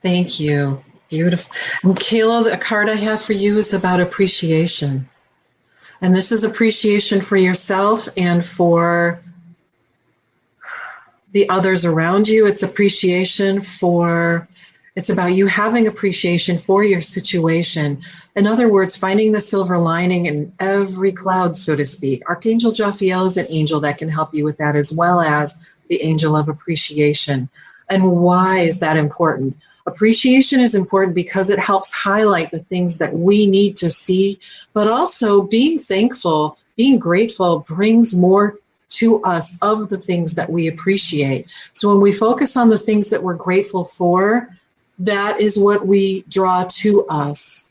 [0.00, 0.82] Thank you.
[1.10, 1.54] Beautiful.
[1.82, 5.06] And Kayla, the card I have for you is about appreciation.
[6.00, 9.22] And this is appreciation for yourself and for
[11.32, 12.46] the others around you.
[12.46, 14.48] It's appreciation for,
[14.96, 18.02] it's about you having appreciation for your situation.
[18.36, 22.28] In other words, finding the silver lining in every cloud, so to speak.
[22.28, 26.02] Archangel Jophiel is an angel that can help you with that, as well as the
[26.02, 27.48] angel of appreciation.
[27.90, 29.56] And why is that important?
[29.86, 34.40] Appreciation is important because it helps highlight the things that we need to see,
[34.72, 38.58] but also being thankful, being grateful brings more
[38.88, 41.46] to us of the things that we appreciate.
[41.72, 44.48] So when we focus on the things that we're grateful for,
[44.98, 47.70] that is what we draw to us.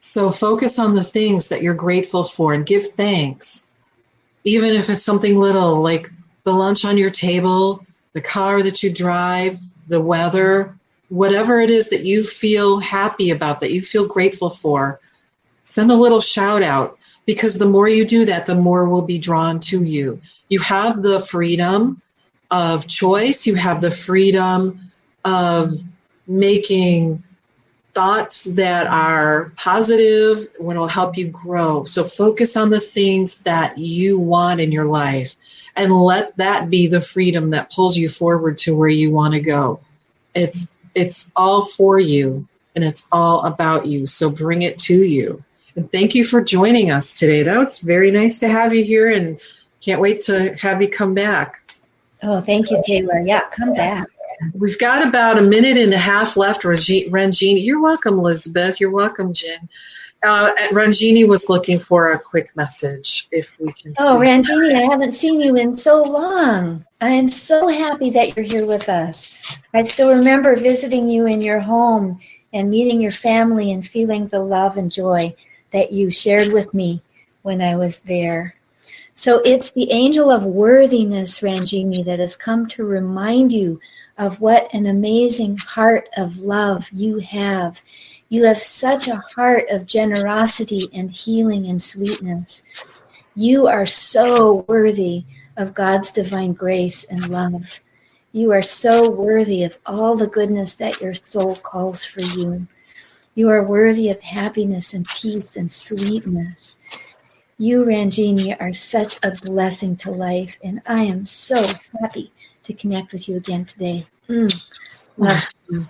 [0.00, 3.70] So focus on the things that you're grateful for and give thanks.
[4.44, 6.10] Even if it's something little like
[6.44, 7.84] the lunch on your table,
[8.14, 10.74] the car that you drive, the weather,
[11.10, 15.00] whatever it is that you feel happy about, that you feel grateful for,
[15.62, 19.18] send a little shout out because the more you do that, the more will be
[19.18, 20.18] drawn to you.
[20.48, 22.00] You have the freedom
[22.50, 24.90] of choice, you have the freedom
[25.24, 25.72] of
[26.26, 27.22] making
[27.92, 31.84] thoughts that are positive when it'll help you grow.
[31.84, 35.34] So focus on the things that you want in your life
[35.76, 39.40] and let that be the freedom that pulls you forward to where you want to
[39.40, 39.80] go.
[40.34, 44.06] It's it's all for you and it's all about you.
[44.06, 45.42] So bring it to you.
[45.76, 47.42] And thank you for joining us today.
[47.42, 49.40] That was very nice to have you here and
[49.80, 51.62] can't wait to have you come back.
[52.22, 53.22] Oh, thank you, Taylor.
[53.24, 54.06] Yeah, come back.
[54.54, 57.64] We've got about a minute and a half left, Ranjini.
[57.64, 58.80] You're welcome, Elizabeth.
[58.80, 59.68] You're welcome, Jen.
[60.22, 63.92] Uh, Ranjini was looking for a quick message, if we can.
[64.00, 66.84] Oh, Ranjini, I haven't seen you in so long.
[67.00, 69.58] I am so happy that you're here with us.
[69.72, 72.20] I still remember visiting you in your home
[72.52, 75.34] and meeting your family and feeling the love and joy
[75.72, 77.02] that you shared with me
[77.42, 78.54] when I was there.
[79.20, 83.78] So it's the angel of worthiness, Ranjini, that has come to remind you
[84.16, 87.82] of what an amazing heart of love you have.
[88.30, 93.02] You have such a heart of generosity and healing and sweetness.
[93.34, 95.26] You are so worthy
[95.58, 97.82] of God's divine grace and love.
[98.32, 102.66] You are so worthy of all the goodness that your soul calls for you.
[103.34, 106.78] You are worthy of happiness and peace and sweetness.
[107.60, 111.56] You, Ranjini, are such a blessing to life, and I am so
[112.00, 112.32] happy
[112.62, 114.06] to connect with you again today.
[114.30, 114.66] Mm.
[115.18, 115.86] Love you.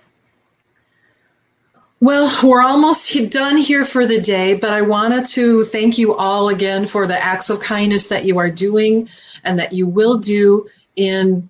[2.01, 6.49] Well, we're almost done here for the day, but I wanted to thank you all
[6.49, 9.07] again for the acts of kindness that you are doing
[9.45, 10.67] and that you will do
[10.97, 11.49] in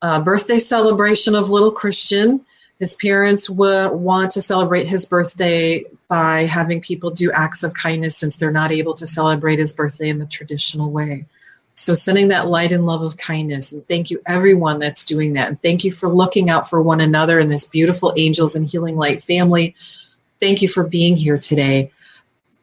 [0.00, 2.40] uh, birthday celebration of little Christian.
[2.78, 8.16] His parents will want to celebrate his birthday by having people do acts of kindness
[8.16, 11.26] since they're not able to celebrate his birthday in the traditional way.
[11.74, 13.72] So sending that light and love of kindness.
[13.72, 15.48] And thank you everyone that's doing that.
[15.48, 18.96] And thank you for looking out for one another in this beautiful Angels and Healing
[18.96, 19.76] Light family.
[20.40, 21.92] Thank you for being here today.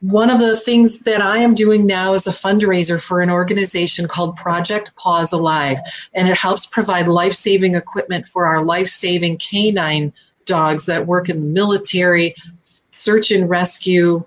[0.01, 4.07] One of the things that I am doing now is a fundraiser for an organization
[4.07, 5.77] called Project Paws Alive,
[6.13, 10.13] and it helps provide life saving equipment for our life saving canine
[10.45, 12.35] dogs that work in the military,
[12.95, 14.23] search and rescue,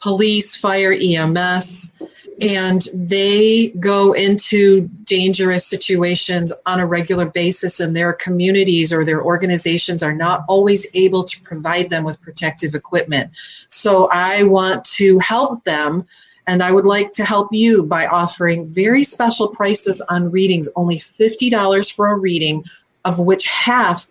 [0.00, 2.02] police, fire, EMS
[2.40, 9.22] and they go into dangerous situations on a regular basis and their communities or their
[9.22, 13.30] organizations are not always able to provide them with protective equipment
[13.68, 16.06] so i want to help them
[16.46, 20.96] and i would like to help you by offering very special prices on readings only
[20.96, 22.64] $50 for a reading
[23.04, 24.06] of which half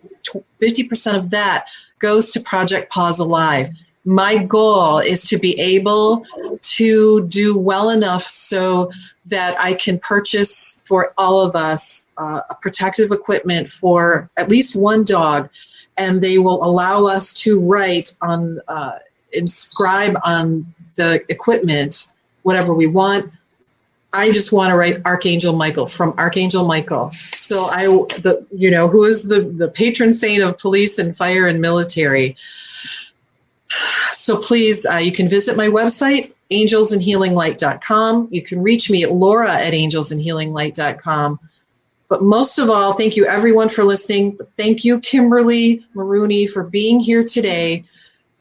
[0.60, 1.66] 50% of that
[1.98, 3.70] goes to Project Paws Alive.
[4.04, 6.26] My goal is to be able
[6.60, 8.90] to do well enough so
[9.26, 15.04] that I can purchase for all of us uh, protective equipment for at least one
[15.04, 15.48] dog,
[15.96, 18.98] and they will allow us to write on, uh,
[19.32, 23.32] inscribe on the equipment whatever we want.
[24.12, 27.10] I just want to write Archangel Michael from Archangel Michael.
[27.34, 31.46] So I, the you know, who is the the patron saint of police and fire
[31.46, 32.36] and military.
[34.12, 38.28] So please, uh, you can visit my website angelsandhealinglight.com.
[38.30, 41.40] You can reach me at Laura at angelsandhealinglight.com.
[42.08, 44.38] But most of all, thank you everyone for listening.
[44.58, 47.84] Thank you, Kimberly Maroney, for being here today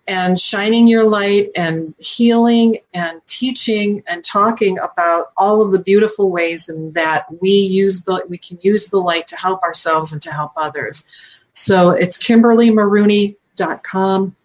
[0.08, 6.30] and shining your light and healing and teaching and talking about all of the beautiful
[6.30, 10.22] ways and that we use the we can use the light to help ourselves and
[10.24, 11.08] to help others.
[11.54, 14.36] So it's kimberlymaroney.com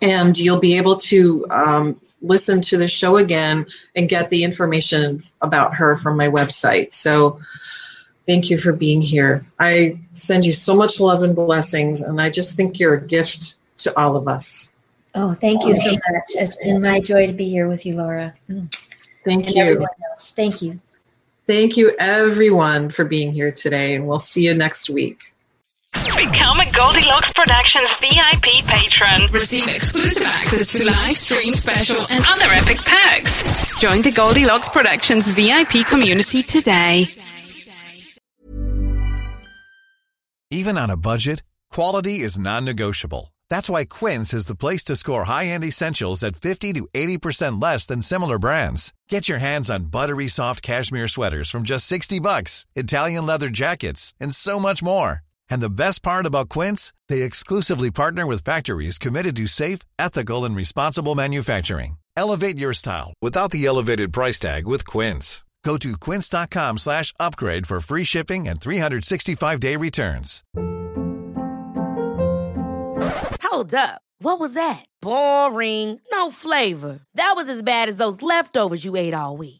[0.00, 5.20] and you'll be able to um, listen to the show again and get the information
[5.42, 6.92] about her from my website.
[6.92, 7.40] So
[8.26, 9.44] thank you for being here.
[9.58, 13.56] I send you so much love and blessings, and I just think you're a gift
[13.78, 14.74] to all of us.
[15.14, 16.22] Oh, thank you so much.
[16.28, 18.34] It's been my joy to be here with you, Laura.
[18.48, 18.72] Mm.
[19.24, 19.86] Thank and you.
[20.20, 20.80] Thank you.
[21.46, 25.32] Thank you, everyone, for being here today, and we'll see you next week.
[25.94, 29.30] Become a Goldilocks Productions VIP patron.
[29.32, 33.42] Receive exclusive access to live stream special and other epic perks.
[33.80, 37.06] Join the Goldilocks Productions VIP community today.
[40.50, 43.34] Even on a budget, quality is non-negotiable.
[43.48, 47.86] That's why Quince is the place to score high-end essentials at 50 to 80% less
[47.86, 48.92] than similar brands.
[49.08, 54.14] Get your hands on buttery soft cashmere sweaters from just 60 bucks, Italian leather jackets,
[54.20, 55.20] and so much more.
[55.50, 60.44] And the best part about Quince, they exclusively partner with factories committed to safe, ethical,
[60.44, 61.98] and responsible manufacturing.
[62.16, 65.44] Elevate your style without the elevated price tag with Quince.
[65.64, 70.42] Go to quince.com slash upgrade for free shipping and 365-day returns.
[73.42, 74.00] Hold up.
[74.22, 74.84] What was that?
[75.02, 76.00] Boring.
[76.12, 77.00] No flavor.
[77.14, 79.59] That was as bad as those leftovers you ate all week.